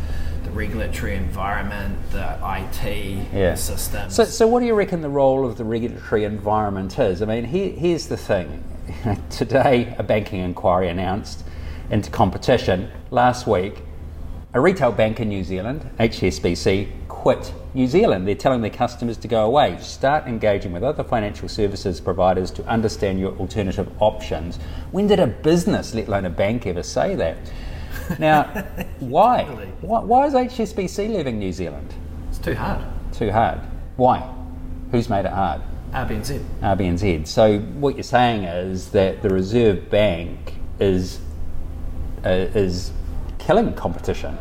the 0.46 0.52
regulatory 0.52 1.16
environment, 1.16 1.98
the 2.12 2.38
IT 2.42 3.28
Yeah. 3.34 3.56
systems. 3.56 4.16
So, 4.16 4.24
so 4.24 4.48
what 4.48 4.62
do 4.62 4.66
you 4.68 4.74
reckon 4.74 5.02
the 5.02 5.10
role 5.10 5.46
of 5.46 5.58
the 5.58 5.66
regulatory 5.66 6.24
environment 6.24 6.98
is? 6.98 7.22
I 7.22 7.26
mean, 7.26 7.44
here, 7.44 7.72
here's 7.72 8.08
the 8.08 8.18
thing. 8.18 8.64
Today, 9.30 9.94
a 10.00 10.04
banking 10.04 10.40
inquiry 10.40 10.88
announced 10.88 11.44
into 11.92 12.10
competition. 12.10 12.90
Last 13.12 13.46
week, 13.48 13.82
a 14.56 14.62
retail 14.62 14.92
bank 14.92 15.20
in 15.20 15.30
New 15.30 15.44
Zealand, 15.44 15.90
HSBC, 16.00 16.88
quit 17.24 17.54
New 17.74 17.88
Zealand. 17.88 18.28
They're 18.28 18.36
telling 18.36 18.60
their 18.60 18.70
customers 18.70 19.16
to 19.20 19.30
go 19.30 19.46
away. 19.46 19.78
Start 19.80 20.28
engaging 20.28 20.74
with 20.74 20.84
other 20.84 21.06
financial 21.06 21.48
services 21.48 22.02
providers 22.02 22.52
to 22.52 22.68
understand 22.68 23.18
your 23.18 23.32
alternative 23.38 23.90
options. 24.02 24.58
When 24.92 25.08
did 25.08 25.22
a 25.22 25.28
business, 25.28 25.94
let 25.94 26.10
alone 26.10 26.26
a 26.26 26.30
bank, 26.30 26.68
ever 26.68 26.84
say 26.84 27.16
that? 27.16 27.38
Now, 28.20 28.44
why? 29.00 29.46
why? 29.80 30.02
Why 30.02 30.26
is 30.26 30.34
HSBC 30.34 31.16
leaving 31.16 31.40
New 31.40 31.54
Zealand? 31.54 31.94
it's 32.28 32.40
too 32.40 32.56
hard. 32.56 32.84
Too 33.14 33.32
hard. 33.32 33.62
Why? 33.96 34.20
Who's 34.92 35.08
made 35.08 35.24
it 35.24 35.32
hard? 35.32 35.62
RBNZ. 35.94 36.44
RBNZ. 36.60 37.26
So 37.26 37.60
what 37.60 37.96
you're 37.96 38.04
saying 38.04 38.44
is 38.44 38.90
that 38.90 39.22
the 39.22 39.30
Reserve 39.30 39.90
Bank 39.90 40.56
is 40.82 41.22
uh, 42.26 42.30
is 42.54 42.92
killing 43.40 43.74
competition. 43.76 44.38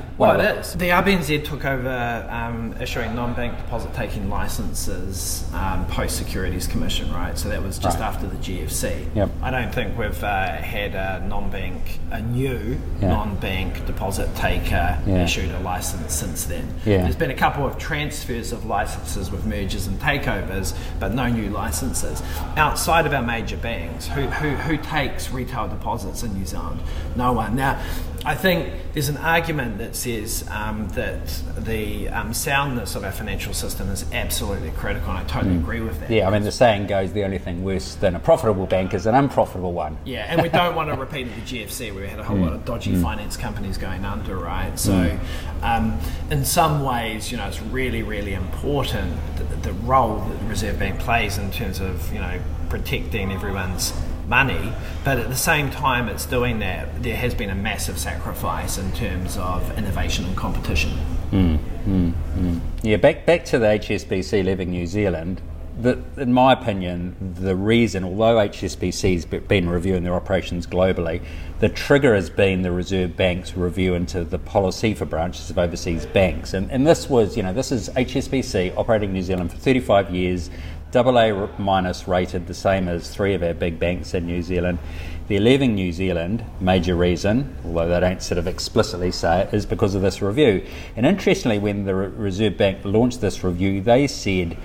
Well, 0.18 0.38
it 0.40 0.58
is. 0.58 0.74
The 0.74 0.90
RBNZ 0.90 1.44
took 1.44 1.64
over 1.64 2.28
um, 2.30 2.76
issuing 2.80 3.12
non-bank 3.16 3.56
deposit-taking 3.56 4.30
licenses 4.30 5.44
um, 5.52 5.84
post 5.86 6.16
Securities 6.16 6.68
Commission, 6.68 7.12
right? 7.12 7.36
So 7.36 7.48
that 7.48 7.60
was 7.62 7.76
just 7.78 7.98
Right. 7.98 8.06
after 8.06 8.26
the 8.28 8.36
GFC. 8.36 9.06
Yep. 9.16 9.30
I 9.42 9.50
don't 9.50 9.74
think 9.74 9.98
we've 9.98 10.22
uh, 10.22 10.52
had 10.58 10.94
a 10.94 11.26
non-bank, 11.26 11.98
a 12.12 12.20
new 12.20 12.78
Yeah. 13.00 13.08
non-bank 13.08 13.84
deposit 13.86 14.32
taker 14.36 14.98
Yeah. 15.06 15.24
issued 15.24 15.50
a 15.50 15.58
license 15.60 16.14
since 16.14 16.44
then. 16.44 16.68
Yeah. 16.84 16.98
There's 17.02 17.16
been 17.16 17.32
a 17.32 17.34
couple 17.36 17.66
of 17.66 17.76
transfers 17.78 18.52
of 18.52 18.64
licenses 18.64 19.30
with 19.32 19.44
mergers 19.44 19.88
and 19.88 19.98
takeovers, 20.00 20.72
but 21.00 21.14
no 21.14 21.26
new 21.28 21.50
licenses. 21.50 22.22
Outside 22.56 23.06
of 23.06 23.12
our 23.12 23.22
major 23.22 23.56
banks, 23.56 24.06
who, 24.06 24.22
who, 24.22 24.50
who 24.50 24.76
takes 24.76 25.30
retail 25.32 25.66
deposits 25.66 26.22
in 26.22 26.32
New 26.34 26.46
Zealand? 26.46 26.80
No 27.16 27.32
one. 27.32 27.56
Now, 27.56 27.80
I 28.24 28.36
think 28.36 28.72
there's 28.92 29.08
an 29.08 29.16
argument 29.16 29.78
that 29.78 29.96
says 29.96 30.48
um, 30.50 30.88
that 30.90 31.26
the 31.58 32.08
um, 32.08 32.32
soundness 32.32 32.94
of 32.94 33.02
our 33.02 33.10
financial 33.10 33.52
system 33.52 33.88
is 33.88 34.04
absolutely 34.12 34.70
critical, 34.70 35.10
and 35.10 35.18
I 35.18 35.24
totally 35.24 35.56
agree 35.56 35.80
with 35.80 35.98
that. 36.00 36.10
Yeah, 36.10 36.28
I 36.28 36.30
mean, 36.30 36.42
the 36.42 36.52
saying 36.52 36.86
goes 36.86 37.12
the 37.12 37.24
only 37.24 37.38
thing 37.38 37.64
worse 37.64 37.96
than 37.96 38.14
a 38.14 38.20
profitable 38.20 38.66
bank 38.66 38.94
is 38.94 39.06
an 39.06 39.16
unprofitable 39.16 39.72
one. 39.72 39.98
Yeah, 40.04 40.26
and 40.28 40.40
we 40.40 40.48
don't 40.48 40.76
want 40.76 40.90
to 40.90 40.96
repeat 40.96 41.24
the 41.24 41.40
GFC 41.40 41.92
where 41.92 42.04
we 42.04 42.08
had 42.08 42.20
a 42.20 42.24
whole 42.24 42.36
lot 42.36 42.52
of 42.52 42.64
dodgy 42.64 42.94
finance 42.94 43.36
companies 43.36 43.76
going 43.76 44.04
under, 44.04 44.36
right? 44.36 44.78
So, 44.78 45.18
um, 45.62 45.98
in 46.30 46.44
some 46.44 46.84
ways, 46.84 47.32
you 47.32 47.38
know, 47.38 47.48
it's 47.48 47.60
really, 47.60 48.02
really 48.02 48.34
important 48.34 49.16
the, 49.36 49.44
the 49.56 49.72
role 49.72 50.18
that 50.18 50.38
the 50.38 50.46
Reserve 50.46 50.78
Bank 50.78 51.00
plays 51.00 51.38
in 51.38 51.50
terms 51.50 51.80
of, 51.80 52.12
you 52.12 52.20
know, 52.20 52.40
protecting 52.68 53.32
everyone's 53.32 53.92
money, 54.32 54.72
but 55.04 55.18
at 55.18 55.28
the 55.28 55.36
same 55.36 55.68
time, 55.70 56.08
it's 56.08 56.24
doing 56.24 56.58
that. 56.60 57.02
There 57.02 57.16
has 57.16 57.34
been 57.34 57.50
a 57.50 57.54
massive 57.54 57.98
sacrifice 57.98 58.78
in 58.78 58.90
terms 58.92 59.36
of 59.36 59.76
innovation 59.76 60.24
and 60.24 60.34
competition. 60.34 60.92
Hmm, 61.32 61.56
hmm, 61.56 62.08
hmm. 62.08 62.58
Yeah, 62.82 62.96
back 62.96 63.26
back 63.26 63.44
to 63.46 63.58
the 63.58 63.66
HSBC 63.66 64.42
leaving 64.42 64.70
New 64.70 64.86
Zealand. 64.86 65.42
The, 65.78 65.98
in 66.16 66.32
my 66.32 66.52
opinion, 66.52 67.16
the 67.40 67.56
reason, 67.56 68.04
although 68.04 68.36
HSBC's 68.36 69.24
been 69.24 69.68
reviewing 69.68 70.02
their 70.02 70.14
operations 70.14 70.66
globally, 70.66 71.22
the 71.60 71.68
trigger 71.68 72.14
has 72.14 72.28
been 72.30 72.62
the 72.62 72.72
Reserve 72.72 73.16
Bank's 73.16 73.56
review 73.56 73.94
into 73.94 74.24
the 74.24 74.38
policy 74.38 74.94
for 74.94 75.06
branches 75.06 75.50
of 75.50 75.58
overseas 75.58 76.04
banks. 76.06 76.54
And, 76.54 76.70
and 76.70 76.86
this 76.86 77.08
was, 77.08 77.36
you 77.36 77.42
know, 77.42 77.52
this 77.52 77.72
is 77.72 77.88
HSBC 77.90 78.76
operating 78.76 79.10
in 79.10 79.14
New 79.14 79.22
Zealand 79.22 79.50
for 79.50 79.58
35 79.58 80.14
years, 80.14 80.50
double 80.92 81.18
A 81.18 81.32
r- 81.32 81.48
minus 81.58 82.06
rated, 82.06 82.46
the 82.46 82.54
same 82.54 82.86
as 82.86 83.08
three 83.08 83.34
of 83.34 83.42
our 83.42 83.54
big 83.54 83.80
banks 83.80 84.14
in 84.14 84.26
New 84.26 84.42
Zealand. 84.42 84.78
They're 85.26 85.40
leaving 85.40 85.74
New 85.74 85.90
Zealand, 85.90 86.44
major 86.60 86.94
reason, 86.94 87.56
although 87.64 87.88
they 87.88 87.98
don't 87.98 88.22
sort 88.22 88.38
of 88.38 88.46
explicitly 88.46 89.10
say 89.10 89.40
it, 89.40 89.54
is 89.54 89.64
because 89.64 89.94
of 89.94 90.02
this 90.02 90.20
review. 90.20 90.64
And 90.94 91.06
interestingly, 91.06 91.58
when 91.58 91.86
the 91.86 91.94
Reserve 91.94 92.58
Bank 92.58 92.84
launched 92.84 93.22
this 93.22 93.42
review, 93.42 93.80
they 93.80 94.06
said 94.06 94.58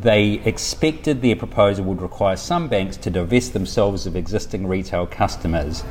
they 0.00 0.34
expected 0.44 1.22
their 1.22 1.34
proposal 1.34 1.84
would 1.86 2.02
require 2.02 2.36
some 2.36 2.68
banks 2.68 2.96
to 2.98 3.10
divest 3.10 3.52
themselves 3.52 4.06
of 4.06 4.14
existing 4.14 4.68
retail 4.68 5.06
customers. 5.06 5.82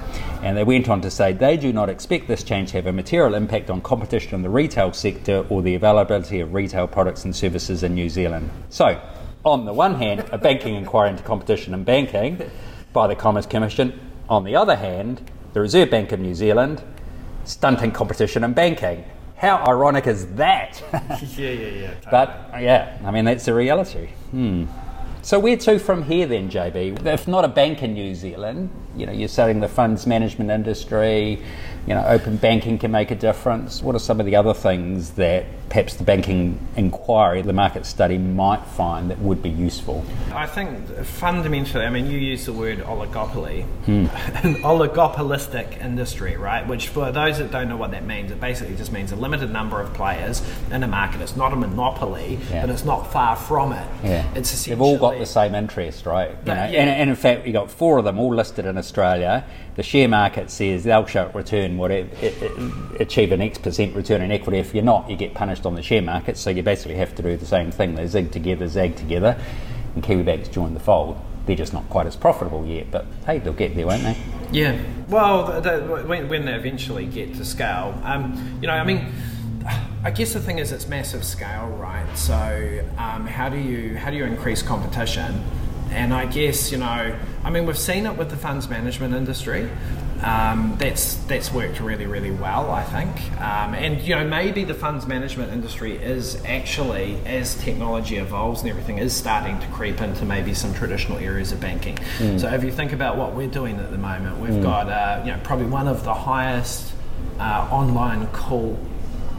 And 0.41 0.55
they 0.55 0.63
went 0.63 0.87
on 0.87 1.01
to 1.01 1.11
say 1.11 1.33
they 1.33 1.57
do 1.57 1.73
not 1.73 1.89
expect 1.89 2.27
this 2.29 2.43
change 2.43 2.69
to 2.71 2.77
have 2.77 2.87
a 2.87 2.93
material 2.93 3.33
impact 3.33 3.69
on 3.69 3.81
competition 3.81 4.35
in 4.35 4.43
the 4.43 4.49
retail 4.49 4.93
sector 4.93 5.45
or 5.49 5.61
the 5.61 5.75
availability 5.75 6.39
of 6.39 6.53
retail 6.53 6.87
products 6.87 7.25
and 7.25 7.35
services 7.35 7.83
in 7.83 7.95
New 7.95 8.09
Zealand. 8.09 8.49
So, 8.69 9.01
on 9.45 9.65
the 9.65 9.73
one 9.73 9.95
hand, 9.95 10.23
a 10.31 10.38
banking 10.38 10.75
inquiry 10.75 11.09
into 11.09 11.23
competition 11.23 11.73
and 11.73 11.85
banking 11.85 12.50
by 12.93 13.07
the 13.07 13.15
Commerce 13.15 13.45
Commission. 13.45 14.00
On 14.29 14.43
the 14.43 14.55
other 14.55 14.75
hand, 14.75 15.29
the 15.53 15.59
Reserve 15.59 15.89
Bank 15.89 16.12
of 16.12 16.19
New 16.19 16.33
Zealand 16.33 16.81
stunting 17.43 17.91
competition 17.91 18.43
and 18.43 18.55
banking. 18.55 19.03
How 19.35 19.57
ironic 19.67 20.07
is 20.07 20.27
that? 20.35 20.81
yeah, 21.38 21.50
yeah, 21.50 21.67
yeah. 21.67 21.93
But 22.09 22.62
yeah, 22.62 22.97
I 23.03 23.12
mean 23.12 23.25
that's 23.25 23.45
the 23.45 23.53
reality. 23.53 24.07
Hmm. 24.31 24.65
So 25.23 25.39
where 25.39 25.55
to 25.55 25.79
from 25.79 26.03
here 26.03 26.25
then, 26.25 26.49
JB? 26.49 27.05
If 27.05 27.29
not 27.29 27.45
a 27.45 27.47
bank 27.47 27.81
in 27.81 27.93
New 27.93 28.13
Zealand, 28.13 28.69
you 28.97 29.05
know, 29.05 29.13
you're 29.13 29.29
selling 29.29 29.61
the 29.61 29.69
funds 29.69 30.05
management 30.05 30.51
industry. 30.51 31.41
You 31.87 31.95
know, 31.95 32.05
open 32.05 32.37
banking 32.37 32.77
can 32.77 32.91
make 32.91 33.09
a 33.09 33.15
difference. 33.15 33.81
What 33.81 33.95
are 33.95 33.99
some 33.99 34.19
of 34.19 34.25
the 34.25 34.35
other 34.35 34.53
things 34.53 35.11
that 35.11 35.45
perhaps 35.69 35.95
the 35.95 36.03
banking 36.03 36.59
inquiry, 36.75 37.41
the 37.41 37.51
market 37.51 37.85
study, 37.85 38.17
might 38.17 38.63
find 38.67 39.09
that 39.09 39.19
would 39.19 39.41
be 39.41 39.49
useful? 39.49 40.05
I 40.31 40.45
think 40.45 40.87
fundamentally, 41.03 41.83
I 41.85 41.89
mean, 41.89 42.05
you 42.05 42.17
use 42.19 42.45
the 42.45 42.53
word 42.53 42.79
oligopoly, 42.79 43.63
hmm. 43.85 44.05
an 44.45 44.55
oligopolistic 44.61 45.83
industry, 45.83 46.37
right? 46.37 46.65
Which, 46.67 46.89
for 46.89 47.11
those 47.11 47.39
that 47.39 47.51
don't 47.51 47.67
know 47.69 47.77
what 47.77 47.91
that 47.91 48.05
means, 48.05 48.31
it 48.31 48.39
basically 48.39 48.75
just 48.75 48.91
means 48.91 49.11
a 49.11 49.15
limited 49.15 49.51
number 49.51 49.81
of 49.81 49.93
players 49.93 50.41
in 50.71 50.83
a 50.83 50.87
market. 50.87 51.21
It's 51.21 51.35
not 51.35 51.51
a 51.53 51.55
monopoly, 51.55 52.39
Yeah. 52.51 52.61
but 52.61 52.69
it's 52.69 52.85
not 52.85 53.11
far 53.11 53.35
from 53.35 53.73
it. 53.73 53.87
Yeah, 54.03 54.25
It's 54.35 54.65
they've 54.65 54.79
all 54.79 54.97
got 54.97 55.12
the 55.20 55.25
same 55.25 55.55
interest, 55.55 56.05
right? 56.05 56.29
You 56.29 56.36
know, 56.46 56.53
yeah. 56.53 56.82
and, 56.82 56.89
and 56.89 57.10
in 57.10 57.15
fact, 57.15 57.46
you 57.46 57.53
got 57.53 57.72
four 57.72 57.98
of 57.98 58.05
them 58.05 58.20
all 58.20 58.34
listed 58.34 58.65
in 58.65 58.77
Australia. 58.77 59.46
The 59.75 59.84
share 59.84 60.08
market 60.08 60.51
says 60.51 60.84
they'll 60.84 61.05
show 61.05 61.29
return 61.34 61.77
whatever, 61.77 62.10
achieve 63.00 63.32
an 63.32 63.41
X 63.41 63.58
percent 63.58 63.96
return 63.96 64.22
in 64.22 64.32
equity. 64.32 64.60
If 64.60 64.74
you're 64.74 64.84
not, 64.84 65.10
you 65.10 65.15
get 65.15 65.34
punished 65.34 65.65
on 65.65 65.75
the 65.75 65.82
share 65.82 66.01
market. 66.01 66.38
So 66.38 66.50
you 66.50 66.63
basically 66.63 66.96
have 66.96 67.15
to 67.15 67.24
do 67.24 67.38
the 67.38 67.46
same 67.46 67.72
thing. 67.72 67.96
They 67.96 68.08
zig 68.08 68.32
together, 68.32 68.67
zag 68.67 68.96
together, 68.96 69.39
and 69.96 70.03
Kiwi 70.03 70.24
banks 70.24 70.50
join 70.50 70.74
the 70.74 70.79
fold. 70.79 71.20
They're 71.46 71.55
just 71.55 71.74
not 71.74 71.89
quite 71.89 72.08
as 72.08 72.15
profitable 72.15 72.65
yet, 72.65 72.89
but 72.89 73.05
hey, 73.25 73.39
they'll 73.39 73.53
get 73.53 73.75
there, 73.75 73.88
won't 73.88 74.03
they? 74.03 74.17
Yeah. 74.51 74.82
Well, 75.10 75.62
the, 75.62 75.79
the, 75.79 76.03
when, 76.08 76.29
when 76.29 76.46
they 76.46 76.53
eventually 76.53 77.05
get 77.05 77.34
to 77.36 77.43
scale, 77.43 78.00
um, 78.03 78.60
you 78.62 78.67
know, 78.67 78.74
I 78.74 78.84
mean, 78.86 79.12
I 80.05 80.12
guess 80.12 80.33
the 80.33 80.41
thing 80.41 80.57
is 80.60 80.74
it's 80.74 80.88
massive 80.89 81.23
scale, 81.23 81.67
right? 81.80 82.06
So 82.17 82.84
um, 82.97 83.25
how 83.25 83.47
do 83.47 83.58
you 83.58 83.95
how 83.97 84.12
do 84.12 84.17
you 84.17 84.25
increase 84.25 84.62
competition? 84.62 85.43
And 85.91 86.13
I 86.13 86.25
guess 86.25 86.73
you 86.73 86.77
know, 86.77 87.17
I 87.43 87.49
mean, 87.49 87.65
we've 87.65 87.77
seen 87.77 88.06
it 88.06 88.17
with 88.17 88.30
the 88.30 88.36
funds 88.36 88.69
management 88.69 89.13
industry. 89.13 89.69
Um, 90.21 90.75
that's 90.77 91.15
that's 91.25 91.54
worked 91.54 91.80
really 91.80 92.06
really 92.06 92.32
well, 92.32 92.69
I 92.69 92.84
think. 92.84 93.32
Um, 93.39 93.75
and 93.75 94.01
you 94.01 94.15
know, 94.15 94.27
maybe 94.27 94.65
the 94.65 94.73
funds 94.73 95.08
management 95.08 95.54
industry 95.54 95.95
is 95.95 96.43
actually, 96.43 97.17
as 97.25 97.56
technology 97.56 98.17
evolves 98.17 98.60
and 98.60 98.69
everything, 98.69 98.97
is 98.97 99.13
starting 99.13 99.58
to 99.60 99.67
creep 99.67 100.01
into 100.01 100.25
maybe 100.25 100.54
some 100.54 100.73
traditional 100.73 101.17
areas 101.17 101.54
of 101.54 101.62
banking. 101.62 101.97
So 102.39 102.49
if 102.54 102.65
you 102.65 102.73
think 102.73 102.91
about 102.91 103.15
what 103.15 103.36
we're 103.36 103.47
doing 103.47 103.80
at 103.80 103.89
the 103.89 103.97
moment, 103.97 104.39
we've 104.39 104.62
got 104.62 104.89
uh, 104.89 105.21
you 105.23 105.32
know 105.32 105.39
probably 105.45 105.67
one 105.67 105.88
of 105.88 106.04
the 106.04 106.13
highest 106.13 106.91
uh, 107.39 107.69
online 107.71 108.27
call 108.27 108.77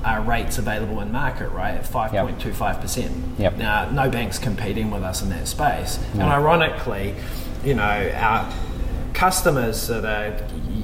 uh, 0.04 0.22
rates 0.26 0.58
available 0.58 1.00
in 1.00 1.10
market, 1.10 1.48
right, 1.48 1.74
at 1.74 1.84
5.25%. 1.84 3.38
Yep. 3.38 3.56
Now, 3.56 3.90
no 3.90 4.10
bank's 4.10 4.38
competing 4.38 4.90
with 4.90 5.02
us 5.02 5.22
in 5.22 5.30
that 5.30 5.48
space. 5.48 5.98
And 6.12 6.22
ironically, 6.22 7.14
you 7.64 7.74
know, 7.74 8.12
our 8.14 8.52
customers 9.14 9.86
that 9.86 10.04
are 10.04 10.36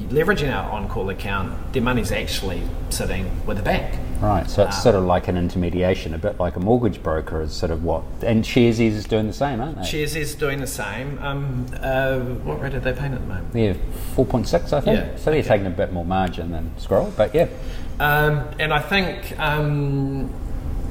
leveraging 0.08 0.52
our 0.54 0.70
on-call 0.72 1.10
account, 1.10 1.72
their 1.72 1.82
money's 1.82 2.10
actually 2.12 2.62
sitting 2.88 3.44
with 3.46 3.58
a 3.58 3.62
bank. 3.62 3.98
Right. 4.20 4.48
So 4.50 4.64
it's 4.64 4.82
sort 4.82 4.94
of 4.94 5.04
like 5.04 5.28
an 5.28 5.36
intermediation, 5.36 6.12
a 6.14 6.18
bit 6.18 6.38
like 6.38 6.56
a 6.56 6.60
mortgage 6.60 7.02
broker 7.02 7.40
is 7.40 7.52
sort 7.52 7.70
of 7.72 7.82
what, 7.82 8.04
and 8.22 8.44
Sharesies 8.44 8.92
is 8.92 9.04
doing 9.06 9.26
the 9.26 9.32
same, 9.32 9.60
aren't 9.60 9.76
they? 9.76 9.82
Sharesies 9.82 10.38
doing 10.38 10.60
the 10.60 10.66
same. 10.66 11.18
Um, 11.22 11.66
uh, 11.80 12.18
what 12.18 12.60
rate 12.60 12.74
are 12.74 12.80
they 12.80 12.92
paying 12.92 13.14
at 13.14 13.20
the 13.20 13.26
moment? 13.26 13.54
Yeah, 13.54 13.74
four 14.14 14.26
point 14.26 14.46
six, 14.46 14.72
I 14.72 14.80
think. 14.80 14.98
Yeah, 14.98 15.16
So 15.16 15.30
they're 15.30 15.42
taking 15.42 15.66
a 15.66 15.70
bit 15.70 15.92
more 15.92 16.04
margin 16.04 16.50
than 16.50 16.70
Squirrel, 16.78 17.12
but 17.16 17.34
yeah. 17.34 17.48
Um, 17.98 18.44
and 18.58 18.72
I 18.72 18.80
think, 18.80 19.38
um, 19.38 20.32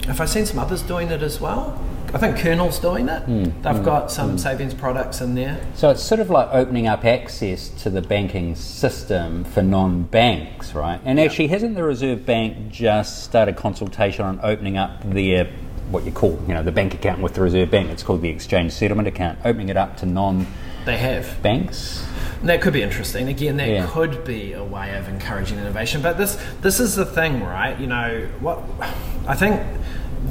have 0.06 0.20
I 0.22 0.26
seen 0.26 0.46
some 0.46 0.60
others 0.60 0.82
doing 0.82 1.10
it 1.10 1.22
as 1.22 1.40
well? 1.40 1.80
I 2.14 2.18
think 2.18 2.38
Kernel's 2.38 2.80
doing 2.80 3.08
it. 3.08 3.22
Hmm. 3.24 3.44
They've 3.62 3.76
hmm. 3.76 3.84
got 3.84 4.12
some 4.12 4.32
hmm. 4.32 4.38
savings 4.38 4.74
products 4.74 5.22
in 5.22 5.36
there. 5.36 5.60
So 5.76 5.90
it's 5.90 6.04
sort 6.04 6.20
of 6.20 6.30
like 6.30 6.50
opening 6.52 6.88
up 6.88 7.06
access 7.06 7.70
to 7.84 7.90
the 7.90 8.02
banking 8.02 8.56
system 8.56 9.44
for 9.44 9.62
non-banks, 9.62 10.74
right? 10.74 11.00
And 11.06 11.20
actually, 11.20 11.48
hasn't 11.48 11.76
the 11.76 11.84
Reserve 11.84 12.26
Bank 12.26 12.72
just 12.72 13.24
started 13.24 13.56
consultation 13.56 14.26
on 14.26 14.40
opening 14.42 14.78
up 14.78 15.02
their 15.04 15.52
what 15.92 16.04
you 16.04 16.12
call, 16.12 16.40
you 16.48 16.54
know, 16.54 16.62
the 16.62 16.72
bank 16.72 16.94
account 16.94 17.22
with 17.22 17.34
the 17.34 17.42
Reserve 17.42 17.72
Bank? 17.72 17.90
It's 17.90 18.04
called 18.04 18.22
the 18.22 18.30
exchange 18.30 18.72
settlement 18.74 19.08
account, 19.08 19.40
opening 19.44 19.70
it 19.70 19.78
up 19.78 19.98
to 19.98 20.06
non-banks. 20.06 20.86
They 20.86 20.98
have. 20.98 21.46
And 22.40 22.50
That 22.50 22.62
could 22.62 22.74
be 22.74 22.82
interesting. 22.82 23.28
Again, 23.28 23.58
that 23.58 23.70
Yeah. 23.70 23.86
could 23.88 24.24
be 24.24 24.54
a 24.54 24.64
way 24.64 24.96
of 24.96 25.10
encouraging 25.10 25.60
innovation. 25.60 26.02
But 26.02 26.18
this 26.18 26.38
this 26.62 26.80
is 26.80 26.96
the 26.96 27.06
thing, 27.06 27.44
right? 27.44 27.80
You 27.80 27.88
know, 27.88 28.28
what 28.40 28.60
I 29.28 29.36
think 29.36 29.62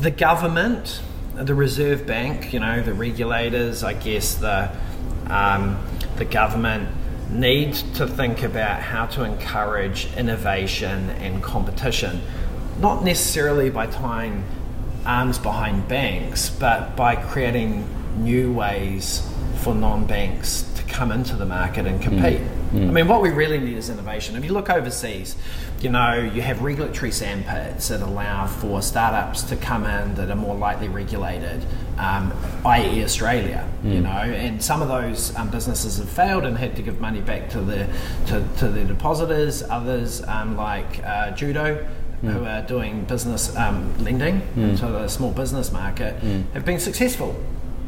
the 0.00 0.10
government, 0.10 1.00
the 1.44 1.54
Reserve 1.54 2.06
Bank, 2.06 2.52
you 2.52 2.60
know, 2.60 2.82
the 2.82 2.94
regulators, 2.94 3.84
I 3.84 3.92
guess 3.94 4.34
the 4.34 4.70
um, 5.28 5.78
the 6.16 6.24
government 6.24 6.88
need 7.30 7.74
to 7.94 8.06
think 8.06 8.42
about 8.42 8.80
how 8.80 9.06
to 9.06 9.22
encourage 9.22 10.12
innovation 10.16 11.10
and 11.10 11.42
competition, 11.42 12.22
not 12.78 13.04
necessarily 13.04 13.70
by 13.70 13.86
tying 13.86 14.44
arms 15.04 15.38
behind 15.38 15.86
banks, 15.86 16.50
but 16.50 16.96
by 16.96 17.14
creating 17.14 17.86
new 18.16 18.52
ways 18.52 19.22
for 19.58 19.74
non-banks 19.74 20.62
to 20.76 20.82
come 20.84 21.12
into 21.12 21.36
the 21.36 21.44
market 21.46 21.86
and 21.86 22.00
compete. 22.00 22.40
I 22.70 22.76
mean, 22.76 23.08
what 23.08 23.22
we 23.22 23.30
really 23.30 23.58
need 23.58 23.78
is 23.78 23.88
innovation. 23.88 24.36
If 24.36 24.44
you 24.44 24.52
look 24.52 24.68
overseas, 24.68 25.36
you 25.80 25.88
know, 25.88 26.12
you 26.34 26.42
have 26.42 26.60
regulatory 26.60 27.10
sandpits 27.10 27.88
that 27.88 28.02
allow 28.02 28.46
for 28.46 28.82
startups 28.82 29.42
to 29.44 29.56
come 29.56 29.84
in 29.86 30.14
that 30.16 30.28
are 30.30 30.36
more 30.36 30.54
lightly 30.54 30.88
regulated, 30.88 31.64
um, 31.96 32.30
i.e., 32.66 33.02
Australia. 33.02 33.66
You 33.82 34.00
know, 34.00 34.10
and 34.10 34.62
some 34.62 34.82
of 34.82 34.88
those 34.88 35.34
um, 35.36 35.50
businesses 35.50 35.96
have 35.96 36.10
failed 36.10 36.44
and 36.44 36.58
had 36.58 36.76
to 36.76 36.82
give 36.82 37.00
money 37.00 37.20
back 37.22 37.48
to 37.50 37.60
the 37.60 37.88
to, 38.26 38.44
to 38.58 38.68
the 38.68 38.84
depositors. 38.84 39.62
Others, 39.62 40.22
um, 40.28 40.56
like 40.56 41.02
uh, 41.04 41.30
Judo, 41.30 41.86
who 42.20 42.44
are 42.44 42.60
doing 42.62 43.04
business 43.04 43.56
um, 43.56 43.96
lending 44.04 44.42
into 44.56 44.86
the 44.86 45.08
small 45.08 45.30
business 45.32 45.72
market, 45.72 46.16
have 46.52 46.66
been 46.66 46.80
successful. 46.80 47.34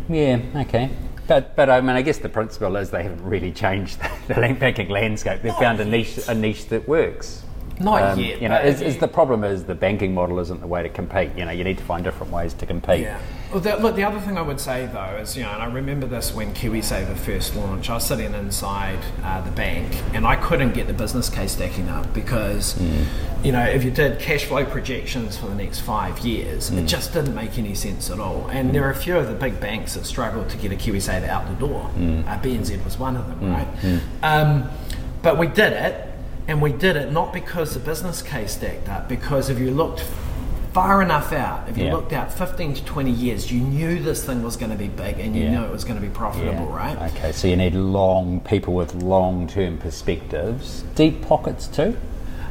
Yeah, 0.08 0.40
okay. 0.56 0.88
But, 1.30 1.54
but 1.54 1.70
I 1.70 1.80
mean, 1.80 1.90
I 1.90 2.02
guess 2.02 2.18
the 2.18 2.28
principle 2.28 2.74
is 2.74 2.90
they 2.90 3.04
haven't 3.04 3.22
really 3.22 3.52
changed 3.52 4.00
the, 4.26 4.34
the 4.34 4.56
banking 4.58 4.88
landscape. 4.88 5.42
They've 5.42 5.54
found 5.54 5.78
a 5.78 5.84
niche, 5.84 6.18
a 6.26 6.34
niche 6.34 6.66
that 6.70 6.88
works. 6.88 7.44
Not 7.80 8.02
um, 8.02 8.18
yet, 8.20 8.42
You 8.42 8.48
know, 8.48 8.60
is, 8.60 8.82
is 8.82 8.98
the 8.98 9.08
problem 9.08 9.42
is 9.42 9.64
the 9.64 9.74
banking 9.74 10.12
model 10.12 10.38
isn't 10.38 10.60
the 10.60 10.66
way 10.66 10.82
to 10.82 10.88
compete. 10.90 11.30
You 11.36 11.46
know, 11.46 11.50
you 11.50 11.64
need 11.64 11.78
to 11.78 11.84
find 11.84 12.04
different 12.04 12.30
ways 12.30 12.52
to 12.54 12.66
compete. 12.66 13.00
Yeah. 13.00 13.18
Well, 13.50 13.60
the, 13.60 13.76
look, 13.78 13.96
the 13.96 14.04
other 14.04 14.20
thing 14.20 14.38
I 14.38 14.42
would 14.42 14.60
say 14.60 14.86
though 14.86 15.16
is, 15.16 15.36
you 15.36 15.42
know, 15.42 15.50
and 15.50 15.62
I 15.62 15.66
remember 15.66 16.06
this 16.06 16.32
when 16.32 16.54
KiwiSaver 16.54 17.16
first 17.16 17.56
launched. 17.56 17.90
I 17.90 17.94
was 17.94 18.06
sitting 18.06 18.32
inside 18.34 19.00
uh, 19.24 19.40
the 19.40 19.50
bank, 19.50 19.92
and 20.14 20.26
I 20.26 20.36
couldn't 20.36 20.74
get 20.74 20.86
the 20.86 20.92
business 20.92 21.30
case 21.30 21.52
stacking 21.52 21.88
up 21.88 22.12
because, 22.12 22.74
mm. 22.74 23.06
you 23.42 23.50
know, 23.50 23.64
if 23.64 23.82
you 23.82 23.90
did 23.90 24.20
cash 24.20 24.44
flow 24.44 24.64
projections 24.64 25.36
for 25.38 25.46
the 25.46 25.54
next 25.54 25.80
five 25.80 26.18
years, 26.20 26.70
it 26.70 26.84
mm. 26.84 26.86
just 26.86 27.14
didn't 27.14 27.34
make 27.34 27.58
any 27.58 27.74
sense 27.74 28.10
at 28.10 28.20
all. 28.20 28.46
And 28.48 28.70
mm. 28.70 28.72
there 28.74 28.84
are 28.84 28.90
a 28.90 28.94
few 28.94 29.16
of 29.16 29.26
the 29.26 29.34
big 29.34 29.58
banks 29.58 29.94
that 29.94 30.04
struggled 30.04 30.50
to 30.50 30.58
get 30.58 30.70
a 30.70 30.76
KiwiSaver 30.76 31.28
out 31.28 31.48
the 31.48 31.54
door. 31.54 31.90
Uh, 31.96 32.38
BNZ 32.40 32.84
was 32.84 32.98
one 32.98 33.16
of 33.16 33.26
them, 33.26 33.50
right? 33.50 34.00
Um, 34.22 34.70
but 35.22 35.38
we 35.38 35.48
did 35.48 35.72
it, 35.72 36.09
and 36.48 36.60
we 36.60 36.72
did 36.72 36.96
it 36.96 37.12
not 37.12 37.32
because 37.32 37.74
the 37.74 37.80
business 37.80 38.22
case 38.22 38.52
stacked 38.54 38.88
up, 38.88 39.08
because 39.08 39.50
if 39.50 39.58
you 39.58 39.70
looked 39.70 40.04
far 40.72 41.02
enough 41.02 41.32
out, 41.32 41.68
if 41.68 41.76
you 41.76 41.86
Yeah. 41.86 41.94
looked 41.94 42.12
out 42.12 42.32
15 42.32 42.74
to 42.74 42.84
20 42.84 43.10
years, 43.10 43.50
you 43.50 43.60
knew 43.60 44.00
this 44.00 44.22
thing 44.24 44.42
was 44.42 44.56
going 44.56 44.70
to 44.70 44.78
be 44.78 44.86
big 44.88 45.18
and 45.18 45.34
you 45.34 45.44
Yeah. 45.44 45.50
knew 45.58 45.64
it 45.64 45.72
was 45.72 45.82
going 45.84 45.96
to 46.00 46.02
be 46.02 46.12
profitable, 46.12 46.66
right? 46.66 46.96
Okay, 47.16 47.32
so 47.32 47.48
you 47.48 47.56
need 47.56 47.74
long 47.74 48.40
people 48.40 48.74
with 48.74 48.94
long-term 48.94 49.78
perspectives, 49.78 50.84
deep 50.94 51.26
pockets 51.26 51.66
too. 51.66 51.96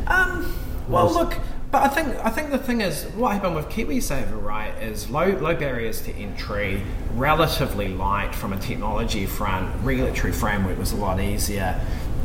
Um, 0.08 0.54
well, 0.90 1.10
look, 1.12 1.38
but 1.72 1.84
I 1.84 1.88
think 1.88 2.16
I 2.24 2.30
think 2.30 2.50
the 2.52 2.58
thing 2.58 2.82
is, 2.82 3.04
what 3.16 3.32
happened 3.34 3.56
with 3.56 3.70
KiwiSaver, 3.70 4.42
right, 4.44 4.74
is 4.82 5.10
low 5.10 5.38
low 5.40 5.56
barriers 5.56 6.02
to 6.02 6.12
entry, 6.16 6.82
relatively 7.16 7.88
light 7.90 8.34
from 8.36 8.52
a 8.54 8.58
technology 8.58 9.28
front, 9.28 9.70
regulatory 9.84 10.34
framework 10.34 10.78
was 10.80 10.92
a 10.92 10.96
lot 10.98 11.22
easier. 11.22 11.80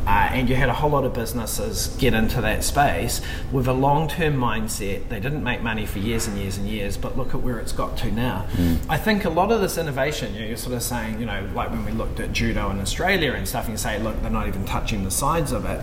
Uh, 0.05 0.29
and 0.31 0.47
you 0.47 0.55
had 0.55 0.69
a 0.69 0.73
whole 0.73 0.91
lot 0.91 1.03
of 1.03 1.13
businesses 1.13 1.87
get 1.97 2.13
into 2.13 2.39
that 2.41 2.63
space 2.63 3.21
with 3.51 3.67
a 3.67 3.73
long-term 3.73 4.35
mindset. 4.35 5.07
They 5.09 5.19
didn't 5.19 5.43
make 5.43 5.61
money 5.63 5.85
for 5.85 5.99
years 5.99 6.27
and 6.27 6.37
years 6.37 6.57
and 6.57 6.67
years, 6.67 6.95
but 6.95 7.17
look 7.17 7.33
at 7.33 7.41
where 7.41 7.57
it's 7.57 7.71
got 7.71 7.97
to 7.97 8.11
now. 8.11 8.45
I 8.87 8.97
think 8.97 9.25
a 9.25 9.29
lot 9.29 9.51
of 9.51 9.61
this 9.61 9.77
innovation, 9.77 10.33
you 10.35 10.41
know, 10.41 10.47
you're 10.47 10.57
sort 10.57 10.75
of 10.75 10.83
saying, 10.83 11.19
you 11.19 11.25
know, 11.25 11.49
like 11.55 11.71
when 11.71 11.83
we 11.85 11.91
looked 11.91 12.19
at 12.19 12.31
judo 12.33 12.69
in 12.69 12.79
Australia 12.79 13.33
and 13.33 13.47
stuff, 13.47 13.65
and 13.65 13.73
you 13.73 13.77
say, 13.77 13.99
look, 13.99 14.21
they're 14.21 14.29
not 14.29 14.47
even 14.47 14.63
touching 14.65 15.03
the 15.03 15.11
sides 15.11 15.51
of 15.51 15.65
it 15.65 15.81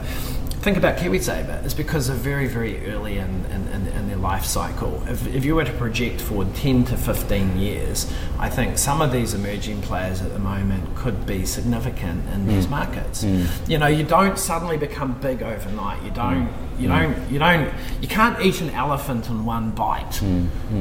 think 0.62 0.76
about 0.76 0.96
KiwiSaver 0.96 1.66
is 1.66 1.74
because 1.74 2.06
they're 2.06 2.16
very, 2.16 2.46
very 2.46 2.86
early 2.86 3.18
in, 3.18 3.44
in, 3.46 3.66
in, 3.66 3.88
in 3.88 4.06
their 4.06 4.16
life 4.16 4.44
cycle. 4.44 5.02
If, 5.08 5.26
if 5.26 5.44
you 5.44 5.56
were 5.56 5.64
to 5.64 5.72
project 5.72 6.20
forward 6.20 6.54
10 6.54 6.84
to 6.84 6.96
15 6.96 7.58
years, 7.58 8.10
I 8.38 8.48
think 8.48 8.78
some 8.78 9.02
of 9.02 9.10
these 9.10 9.34
emerging 9.34 9.82
players 9.82 10.22
at 10.22 10.32
the 10.32 10.38
moment 10.38 10.94
could 10.94 11.26
be 11.26 11.46
significant 11.46 12.28
in 12.28 12.42
hmm. 12.42 12.48
these 12.48 12.68
markets. 12.68 13.24
Hmm. 13.24 13.46
You 13.66 13.78
know, 13.78 13.88
you 13.88 14.04
don't 14.04 14.38
suddenly 14.38 14.76
become 14.76 15.18
big 15.20 15.42
overnight. 15.42 16.00
You 16.04 16.12
don't, 16.12 16.46
hmm. 16.46 16.82
you 16.82 16.88
don't, 16.88 17.30
you 17.32 17.38
don't, 17.40 17.74
you 18.00 18.06
can't 18.06 18.40
eat 18.40 18.60
an 18.60 18.70
elephant 18.70 19.28
in 19.28 19.44
one 19.44 19.72
bite. 19.72 20.22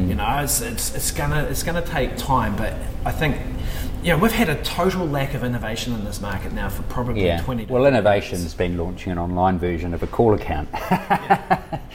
You 0.09 0.15
know, 0.15 0.39
it's, 0.43 0.61
it's, 0.61 0.93
it's 0.93 1.09
gonna, 1.09 1.45
it's 1.45 1.63
gonna 1.63 1.81
take 1.81 2.17
time, 2.17 2.55
but 2.55 2.75
I 3.03 3.11
think, 3.11 3.35
know, 4.09 4.17
we've 4.17 4.31
had 4.31 4.49
a 4.49 4.61
total 4.63 5.05
lack 5.07 5.33
of 5.33 5.43
innovation 5.43 5.93
in 5.93 6.03
this 6.03 6.21
market 6.21 6.53
now 6.53 6.69
for 6.69 6.81
probably 6.83 7.25
Yeah. 7.25 7.41
20 7.41 7.67
to 7.67 7.73
Well, 7.73 7.85
innovation's 7.85 8.53
been 8.53 8.77
launching 8.77 9.11
an 9.11 9.17
online 9.19 9.59
version 9.59 9.93
of 9.93 10.01
a 10.03 10.07
call 10.07 10.33
account. 10.33 10.69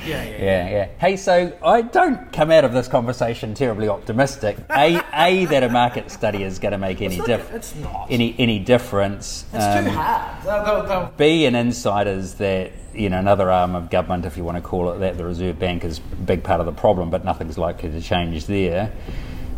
Yeah, 0.07 0.23
yeah, 0.23 0.31
yeah. 0.31 0.39
Yeah, 0.45 0.71
yeah. 0.71 0.89
Hey, 0.99 1.17
so 1.17 1.53
I 1.65 1.81
don't 1.83 2.31
come 2.33 2.51
out 2.53 2.65
of 2.65 2.73
this 2.73 2.87
conversation 2.87 3.55
terribly 3.55 3.89
optimistic. 3.89 4.57
A, 4.71 5.01
a 5.13 5.47
that 5.47 5.65
a 5.65 5.69
market 5.69 6.11
study 6.13 6.45
is 6.45 6.59
going 6.61 6.73
to 6.73 6.79
make 6.79 7.01
any 7.03 7.17
difference. 7.17 7.73
it's 7.73 7.75
not. 7.83 8.07
Any 8.09 8.35
any 8.39 8.59
difference. 8.61 9.47
It's 9.53 9.65
Um, 9.65 9.85
too 9.85 9.91
hard. 9.91 10.45
They'll- 10.45 10.87
they'll- 10.87 11.13
B 11.17 11.47
and 11.47 11.57
insiders 11.57 12.35
that 12.35 12.71
you 12.95 13.09
know 13.09 13.19
another 13.19 13.51
arm 13.51 13.75
of 13.75 13.91
government, 13.91 14.27
if 14.27 14.37
you 14.37 14.45
want 14.45 14.59
to 14.59 14.63
call 14.63 14.91
it 14.93 14.99
that, 15.01 15.17
the 15.17 15.25
Reserve 15.25 15.59
Bank 15.59 15.83
is 15.83 15.99
a 16.13 16.17
big 16.17 16.45
part 16.45 16.61
of 16.61 16.67
the 16.67 16.73
problem, 16.73 17.11
but 17.11 17.25
nothing's 17.25 17.59
likely 17.59 17.91
to 17.91 18.01
change 18.01 18.47
there. 18.47 18.93